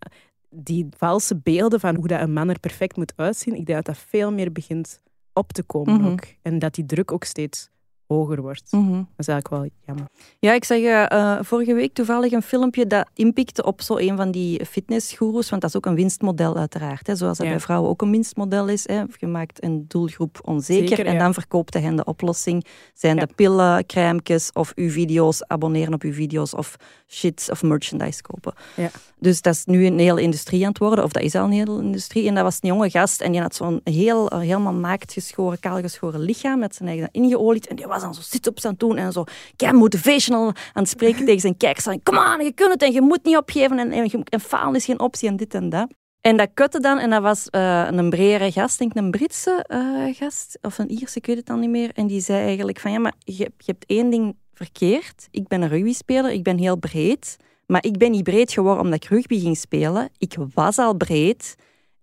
[0.51, 3.95] die valse beelden van hoe dat een man er perfect moet uitzien, ik denk dat
[3.95, 5.01] dat veel meer begint
[5.33, 6.11] op te komen Mhm.
[6.11, 6.25] ook.
[6.43, 7.69] En dat die druk ook steeds
[8.15, 8.73] hoger wordt.
[8.73, 8.93] Mhm.
[8.93, 10.07] Dat is eigenlijk wel jammer.
[10.39, 14.31] Ja, ik zag eh, vorige week toevallig een filmpje dat inpikte op zo een van
[14.31, 17.07] die fitnessgoeroes, want dat is ook een winstmodel uiteraard.
[17.07, 17.53] Hè, zoals dat Ja.
[17.53, 18.87] bij vrouwen ook een winstmodel is.
[18.89, 19.03] Hè.
[19.19, 21.19] Je maakt een doelgroep onzeker Zeker, en ja.
[21.19, 22.65] dan verkoopt hen de oplossing.
[22.95, 23.25] Zijn Ja.
[23.27, 28.53] de pillen, crèmekes of uw video's, abonneren op uw video's of shit of merchandise kopen.
[28.77, 28.91] Ja.
[29.19, 31.53] Dus dat is nu een hele industrie aan het worden, of dat is al een
[31.53, 32.29] hele industrie.
[32.29, 35.59] En dat was een jonge gast en die had zo'n heel, eh, helemaal naakt geschoren,
[35.61, 37.67] kaal geschoren lichaam met zijn eigen ingeolied.
[37.67, 39.25] En die was dan zo sit-ups aan het doen en zo
[39.57, 41.97] kei motivational aan het spreken tegen zijn kijkers.
[42.03, 45.29] Kom aan, je kunt het en je moet niet opgeven en, en, is geen optie
[45.29, 45.87] en dit en dat.
[46.21, 49.65] En dat kutte dan, en dat was eh, een bredere gast, denk ik een Britse
[49.67, 51.91] eh, gast, of een Ierse, ik weet het dan niet meer.
[51.95, 55.29] En die zei eigenlijk van, ja, maar je, je hebt één ding verkeerd.
[55.31, 57.37] Ik ben een rugbyspeler, ik ben heel breed.
[57.67, 60.09] Maar ik ben niet breed geworden omdat ik rugby ging spelen.
[60.19, 61.55] Ik was al breed.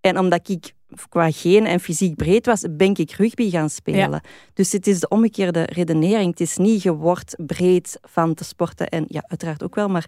[0.01, 0.73] En omdat ik
[1.09, 4.21] qua geen en fysiek breed was, ben ik rugby gaan spelen.
[4.53, 6.29] Dus het is de omgekeerde redenering.
[6.29, 8.87] Het is niet je wordt breed van te sporten.
[8.87, 10.05] En ja, uiteraard ook wel, maar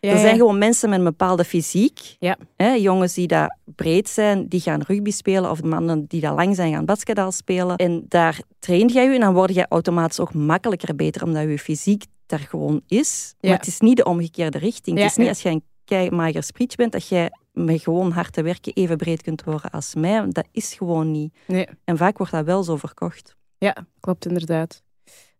[0.00, 0.20] Ja, er ja.
[0.20, 2.16] zijn gewoon mensen met een bepaalde fysiek.
[2.18, 2.36] Ja.
[2.56, 5.50] Hè, jongens die daar breed zijn, die gaan rugby spelen.
[5.50, 7.76] Of mannen die daar lang zijn, gaan basketbal spelen.
[7.76, 11.58] En daar train jij je en dan word je automatisch ook makkelijker beter, omdat je
[11.58, 13.34] fysiek daar gewoon is.
[13.40, 14.98] Maar het is niet de omgekeerde richting.
[14.98, 17.30] Het is niet als jij een kei mager sprietje bent, dat jij
[17.64, 20.26] met gewoon hard te werken even breed kunt worden als mij.
[20.28, 21.34] Dat is gewoon niet.
[21.46, 21.68] Nee.
[21.84, 23.36] En vaak wordt dat wel zo verkocht.
[23.58, 24.82] Ja, klopt inderdaad.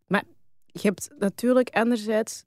[0.06, 0.22] Maar
[0.66, 2.44] je hebt natuurlijk anderzijds...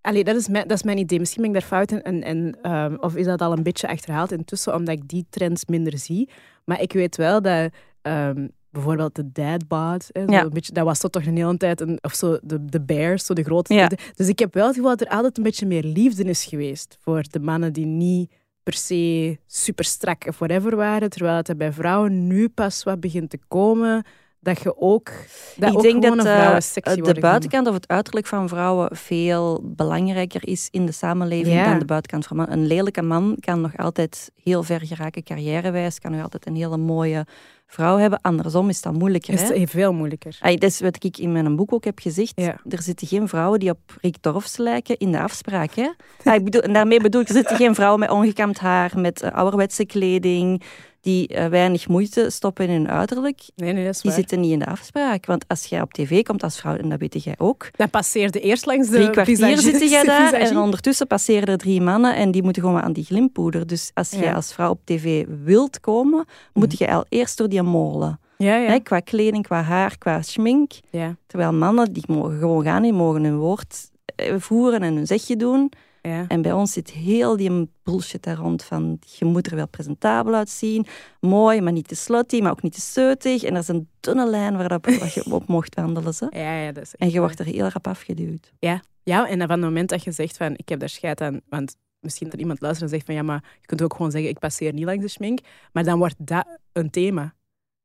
[0.00, 1.18] Allee, dat is, mijn, dat is mijn idee.
[1.18, 2.02] Misschien ben ik daar fout in.
[2.02, 5.64] En, en, ehm, of is dat al een beetje achterhaald intussen, omdat ik die trends
[5.64, 6.28] minder zie.
[6.64, 10.42] Maar ik weet wel dat ehm, bijvoorbeeld de dad bod, hè, zo Ja.
[10.42, 11.80] een beetje, dat was toch een hele tijd...
[11.80, 13.74] Een, of zo de, de bears, zo de grote...
[13.74, 13.90] Ja.
[14.14, 16.96] Dus ik heb wel het gevoel dat er altijd een beetje meer liefde is geweest
[17.00, 18.32] voor de mannen die niet
[18.62, 21.10] per se super strak of whatever waren.
[21.10, 24.04] Terwijl het bij vrouwen nu pas wat begint te komen...
[24.42, 25.10] Dat je ook...
[25.56, 26.56] Dat ik ook denk dat eh,
[27.02, 31.64] de buitenkant of het uiterlijk van vrouwen veel belangrijker is in de samenleving Ja.
[31.70, 32.58] dan de buitenkant van mannen.
[32.58, 36.76] Een lelijke man kan nog altijd heel ver geraken carrièrewijs, kan nog altijd een hele
[36.76, 37.26] mooie
[37.72, 38.20] vrouw hebben.
[38.20, 39.34] Andersom is dat moeilijker.
[39.40, 39.52] Hè?
[39.54, 40.36] Is veel moeilijker.
[40.40, 42.32] Ay, dat is wat ik in mijn boek ook heb gezegd.
[42.36, 42.56] Ja.
[42.68, 45.74] Er zitten geen vrouwen die op Rick Dorfs lijken in de afspraak.
[45.74, 45.88] Hè?
[46.24, 49.22] Ah, ik bedoel, en daarmee bedoel ik, er zitten geen vrouwen met ongekamd haar, met
[49.22, 50.62] eh, ouderwetse kleding,
[51.00, 53.40] die eh, weinig moeite stoppen in hun uiterlijk.
[53.56, 54.20] Nee, nee, dat is Die waar.
[54.20, 55.26] zitten niet in de afspraak.
[55.26, 58.40] Want als jij op tv komt als vrouw, en dat weet jij ook, Dan passeerde
[58.40, 62.30] eerst langs de drie kwartier zitten jij daar en ondertussen passeren er drie mannen en
[62.30, 63.66] die moeten gewoon aan die glimpoeder.
[63.66, 64.32] Dus als jij Ja.
[64.32, 68.20] als vrouw op tv wilt komen, moet je al eerst door die molen.
[68.38, 68.68] Ja, ja.
[68.70, 70.72] Hè, qua kleding, qua haar, qua schmink.
[70.90, 75.06] ja, Terwijl mannen, die mogen gewoon gaan, die mogen hun woord eh, voeren en hun
[75.06, 75.72] zegje doen.
[76.02, 76.24] ja.
[76.28, 80.34] En bij ons zit heel die bullshit daar rond van je moet er wel presentabel
[80.34, 80.86] uitzien,
[81.20, 83.42] mooi, maar niet te slutty, maar ook niet te zeutig.
[83.42, 86.14] En er is een dunne lijn waar dat- waar je op mocht wandelen.
[86.14, 86.26] Ze.
[86.30, 88.52] Ja, ja, dat is En je wordt er heel rap afgeduwd.
[88.58, 91.20] Ja, ja, en dan van het moment dat je zegt van ik heb daar scheid
[91.20, 94.10] aan, want misschien dat iemand luistert en zegt van ja, maar je kunt ook gewoon
[94.10, 95.38] zeggen ik passeer niet langs de schmink,
[95.72, 97.34] maar dan wordt dat een thema.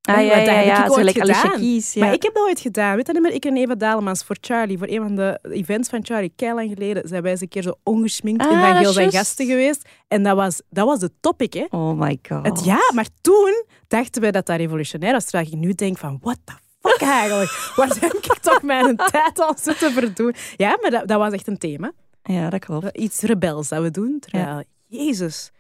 [0.08, 1.60] Ah Ja, dat ja, heb ik ja, ooit like Alicia gedaan.
[1.60, 1.93] Keys.
[1.93, 2.05] Ja.
[2.05, 2.95] Maar ik heb dat ooit gedaan.
[2.95, 3.34] Weet je?
[3.34, 7.08] Ik en Eva Dalemans voor Charlie, voor een van de events van Charlie, lang geleden,
[7.08, 9.89] zijn wij eens een keer zo ongeschminkt in Ah, Van dat Geel zijn gasten geweest.
[10.08, 11.66] En dat was, dat was de topic, hè.
[11.70, 12.45] Oh my god.
[12.45, 15.24] Het, ja, maar toen dachten wij dat dat revolutionair was.
[15.24, 17.51] Terwijl ik nu denk van, what the fuck eigenlijk?
[17.76, 20.34] Waar heb ik toch mijn tijd al zitten verdoen?
[20.55, 21.91] Ja, maar dat, dat was echt een thema.
[22.24, 22.97] Ja, dat klopt.
[22.97, 24.20] Iets rebels dat we doen.
[24.20, 25.51] Terwijl, jezus.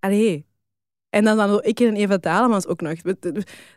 [0.00, 0.46] Allee.
[1.10, 2.92] En dan, dan ik en Eva Dalemans ook nog.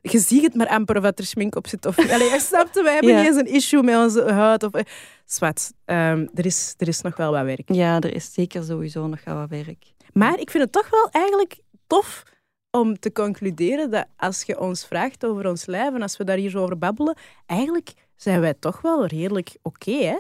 [0.01, 1.85] Je ziet het maar amper dat er schmink op zit.
[1.85, 3.17] Of, allee, je snapte, wij hebben Ja.
[3.17, 4.63] niet eens een issue met onze huid.
[4.63, 4.71] Of,
[5.25, 5.71] zwart.
[5.85, 7.73] Ehm, er, is, er is nog wel wat werk.
[7.73, 9.83] Ja, er is zeker sowieso nog wel wat werk.
[10.13, 12.23] Maar ik vind het toch wel eigenlijk tof
[12.71, 16.37] om te concluderen dat als je ons vraagt over ons lijf en als we daar
[16.37, 20.17] hier zo over babbelen, eigenlijk zijn wij toch wel redelijk oké, hè?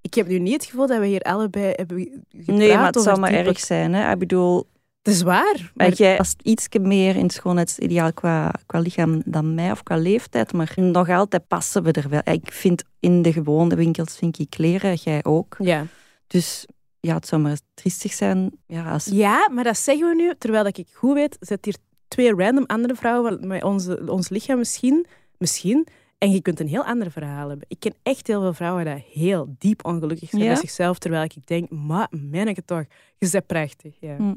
[0.00, 3.00] Ik heb nu niet het gevoel dat we hier allebei hebben gepraat Nee, maar het
[3.02, 3.94] zou maar erg zijn.
[3.94, 4.12] Hè?
[4.12, 4.66] Ik bedoel,
[5.04, 5.72] Het is waar.
[5.74, 9.96] Maar jij past iets meer in het schoonheidsideaal qua, qua lichaam dan mij of qua
[9.96, 10.52] leeftijd.
[10.52, 12.20] Maar nog altijd passen we er wel.
[12.24, 15.56] Ik vind in de gewone winkels vind ik kleren, jij ook.
[15.58, 15.86] ja.
[16.26, 16.66] Dus
[17.00, 18.52] ja, het zou maar triestig zijn.
[18.66, 19.06] Ja, als...
[19.06, 21.76] ja, maar dat zeggen we nu, terwijl dat ik goed weet, zet hier
[22.08, 25.06] twee random andere vrouwen met onze, ons lichaam misschien,
[25.38, 25.86] misschien.
[26.18, 27.66] En je kunt een heel ander verhaal hebben.
[27.68, 30.48] Ik ken echt heel veel vrouwen die heel diep ongelukkig zijn Ja?
[30.48, 32.84] bij zichzelf, terwijl ik denk, maar menneke toch,
[33.18, 33.96] je bent prachtig.
[34.00, 34.16] Ja.
[34.16, 34.34] Hm.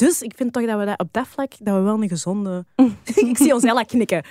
[0.00, 2.64] Dus ik vind toch dat we dat, op dat vlak dat we wel een gezonde...
[3.30, 4.24] ik zie ons Ella knikken.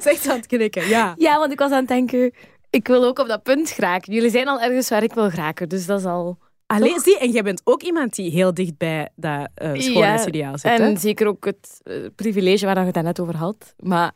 [0.00, 1.14] Zegt ze aan het knikken, ja.
[1.16, 2.32] Ja, want ik was aan het denken,
[2.70, 4.12] ik wil ook op dat punt geraken.
[4.12, 6.38] Jullie zijn al ergens waar ik wil geraken, dus dat is al...
[6.66, 10.70] Allee, zie, en jij bent ook iemand die heel dicht bij dat eh schoonheidsideaal zit.
[10.70, 10.76] hè?
[10.76, 13.74] En zeker ook het eh, privilege waar je het net over had.
[13.78, 14.14] Maar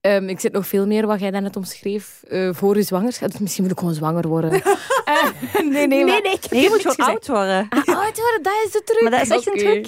[0.00, 3.30] ehm, ik zit nog veel meer wat jij net omschreef eh, voor je zwangerschap.
[3.30, 4.62] Dus misschien moet ik gewoon zwanger worden.
[5.04, 6.20] Eh, nee, nee, maar...
[6.50, 7.66] nee, je moet gewoon oud worden.
[7.68, 9.00] Ah, oud worden, dat is de truc.
[9.02, 9.86] Maar dat is echt een truc.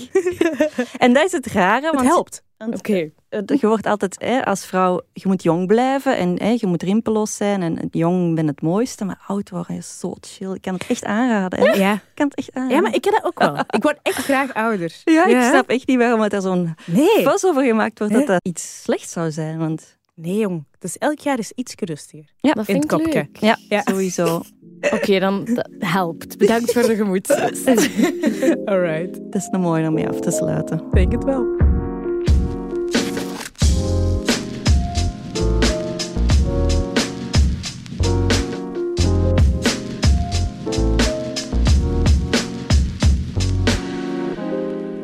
[0.98, 2.42] En dat is het rare, Het want helpt.
[2.58, 3.10] Oké.
[3.28, 6.82] eh, je wordt altijd hè, als vrouw, je moet jong blijven en hè, je moet
[6.82, 7.62] rimpelloos zijn.
[7.62, 10.54] En jong ben het mooiste, maar oud worden is zo chill.
[10.54, 11.58] Ik kan het echt aanraden.
[11.58, 11.72] Hè?
[11.72, 11.92] Ja.
[11.92, 12.76] Ik kan het echt aanraden.
[12.76, 13.58] ja, maar ik heb dat ook wel.
[13.76, 15.00] Ik word echt graag ouder.
[15.04, 17.22] Ja, ik snap echt niet waarom het er zo'n Nee.
[17.28, 19.58] fuss over gemaakt wordt dat dat iets slechts zou zijn.
[19.58, 20.64] Want Nee, jong.
[20.78, 22.24] Dus elk jaar is iets rustiger.
[22.40, 23.18] Ja, dat in vind het ik kopje.
[23.32, 23.36] leuk.
[23.36, 23.82] ja, Ja.
[23.84, 24.40] sowieso.
[24.94, 26.38] Oké, dan dat helpt.
[26.38, 27.66] Bedankt voor de gemoedsrust.
[28.70, 29.16] Alright.
[29.16, 30.82] Het is een mooie om mee af te sluiten.
[30.90, 31.61] Denk het wel.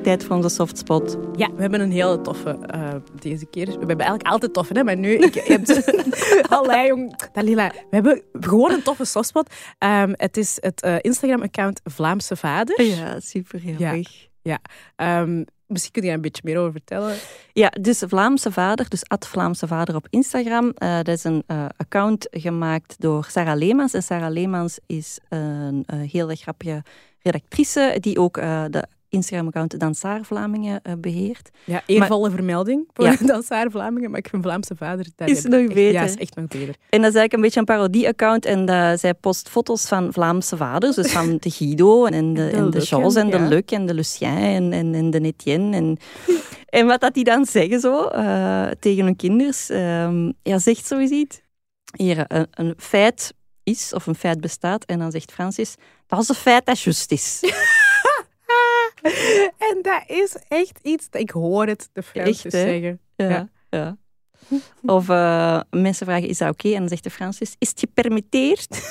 [0.08, 1.18] Tijd voor onze softspot.
[1.36, 3.66] Ja, we hebben een hele toffe uh, deze keer.
[3.66, 4.84] We hebben eigenlijk altijd toffe, hè?
[4.84, 5.16] maar nu...
[5.16, 5.92] Ik, hebt,
[6.56, 7.18] Allee, jong.
[7.32, 9.54] Dalila, we hebben gewoon een toffe softspot.
[9.78, 12.82] Um, het is het uh, Instagram-account Vlaamse Vader.
[12.82, 14.02] Ja, super, heel ja.
[14.42, 15.20] Ja.
[15.20, 17.16] Um, Misschien kun je een beetje meer over vertellen.
[17.52, 20.72] Ja, dus Vlaamse Vader, dus at Vlaamse Vader op Instagram.
[20.78, 23.94] Uh, dat is een uh, account gemaakt door Sarah Leemans.
[23.94, 26.82] En Sarah Leemans is een uh, heel grappige
[27.22, 28.34] redactrice die ook
[28.70, 31.50] de Instagram-account Dansaar Vlamingen uh, beheert.
[31.64, 33.16] Ja, eervolle maar, vermelding voor ja.
[33.26, 35.06] Dansaar Vlamingen, maar ik vind Vlaamse vader...
[35.16, 35.92] Daar is nog echt, beter.
[35.92, 36.74] Ja, is echt nog beter.
[36.88, 40.56] En dat is eigenlijk een beetje een parodie-account en uh, zij post foto's van Vlaamse
[40.56, 43.40] vaders, dus van de Guido en de, en de Jos en de.
[43.40, 45.76] Luc en de Lucien en, en, en de Etienne.
[45.76, 45.98] En,
[46.78, 51.40] en wat dat die dan zeggen zo uh, tegen hun kinders, um, ja, zegt zoiets.
[51.96, 55.74] Hier, een, een feit is, of een feit bestaat, en dan zegt Francis,
[56.06, 57.40] dat is een feit dat juist is.
[59.68, 63.00] en dat is echt iets, ik hoor het de Francis zeggen.
[63.16, 63.48] Ja, ja.
[63.70, 63.96] ja.
[64.82, 66.58] Of uh, mensen vragen, is dat oké?
[66.58, 66.72] Okay?
[66.72, 68.68] En dan zegt de Francis, is het gepermitteerd?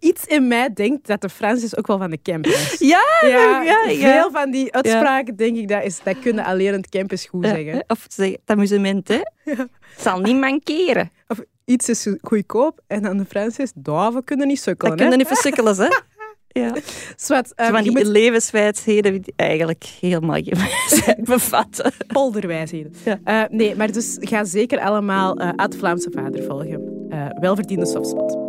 [0.00, 2.78] Iets in mij denkt dat de Francis ook wel van de campus is.
[2.88, 6.88] Ja, ja, ja, Veel van die uitspraken denk ik, dat, is, dat kunnen alleen het
[6.88, 7.84] campus goed zeggen.
[7.86, 9.20] Of het amusement, hè?
[9.44, 11.10] Het zal niet mankeren.
[11.26, 14.90] Of iets is goedkoop en dan de Francis, daar kunnen niet sukkelen.
[14.90, 15.88] Dat kunnen niet versukkelen, hè?
[16.58, 16.74] Ja.
[17.56, 18.06] Um, van die moet...
[18.06, 21.92] levenswijsheden die eigenlijk helemaal geen bevatten.
[22.06, 22.92] Polderwijsheden.
[23.04, 23.18] Ja.
[23.24, 27.08] Uh, nee, maar dus ga zeker allemaal uh, Ad Vlaamse Vader volgen.
[27.10, 28.47] Uh, welverdiende softspot.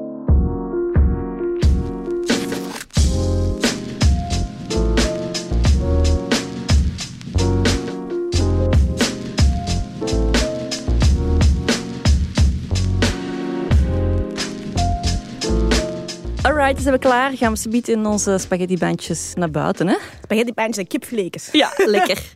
[16.74, 17.32] Dus zijn we klaar.
[17.32, 19.96] Gaan we ze in onze spaghettibandjes naar buiten, hè?
[20.24, 21.50] Spaghettibandjes en kipvleekjes.
[21.52, 22.32] Ja, lekker.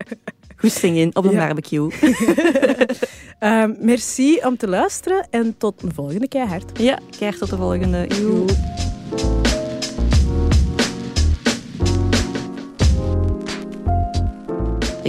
[0.55, 1.45] Goesting in op een ja.
[1.45, 1.91] barbecue.
[3.39, 6.79] um, merci om te luisteren en tot de volgende keihard.
[6.79, 8.07] Ja, keihard tot de volgende.
[8.07, 8.45] Joe.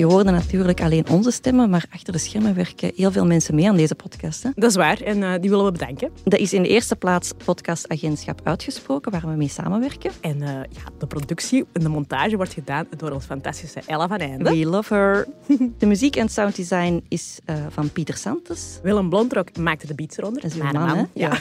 [0.04, 3.68] Je hoorde natuurlijk alleen onze stemmen, maar achter de schermen werken heel veel mensen mee
[3.68, 4.42] aan deze podcast.
[4.42, 4.50] Hè?
[4.54, 6.10] Dat is waar en uh, die willen we bedanken.
[6.24, 10.10] Dat is in de eerste plaats podcastagentschap Uitgesproken, waar we mee samenwerken.
[10.20, 14.18] En uh, ja, de productie en de montage wordt gedaan door ons fantastische Ella van
[14.18, 14.50] Einde.
[14.50, 15.26] We love her.
[15.78, 18.78] de muziek en sounddesign is uh, van Pieter Santos.
[18.82, 20.42] Willem Blondrok maakte de beats eronder.
[20.42, 21.08] Dat is mijn man, man.
[21.12, 21.38] Ja.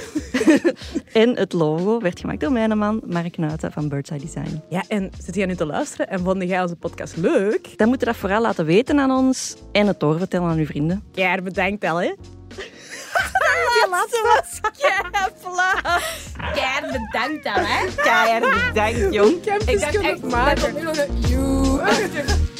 [1.23, 4.61] en het logo werd gemaakt door mijn man, Mark Nuiten van Birdside Design.
[4.69, 7.77] Ja, en zit jij nu te luisteren en vond jij onze podcast leuk?
[7.77, 11.03] Dan moet je dat vooral laten weten aan ons en het doorvertellen aan uw vrienden.
[11.11, 12.13] Ja, bedankt al, hè.
[13.73, 15.99] Die laatste was keifla.
[16.53, 17.85] Keihard bedankt al, hè.
[17.95, 19.45] Keihard bedankt, jong.
[19.65, 22.51] Ik dacht echt, dat komt nu nog een...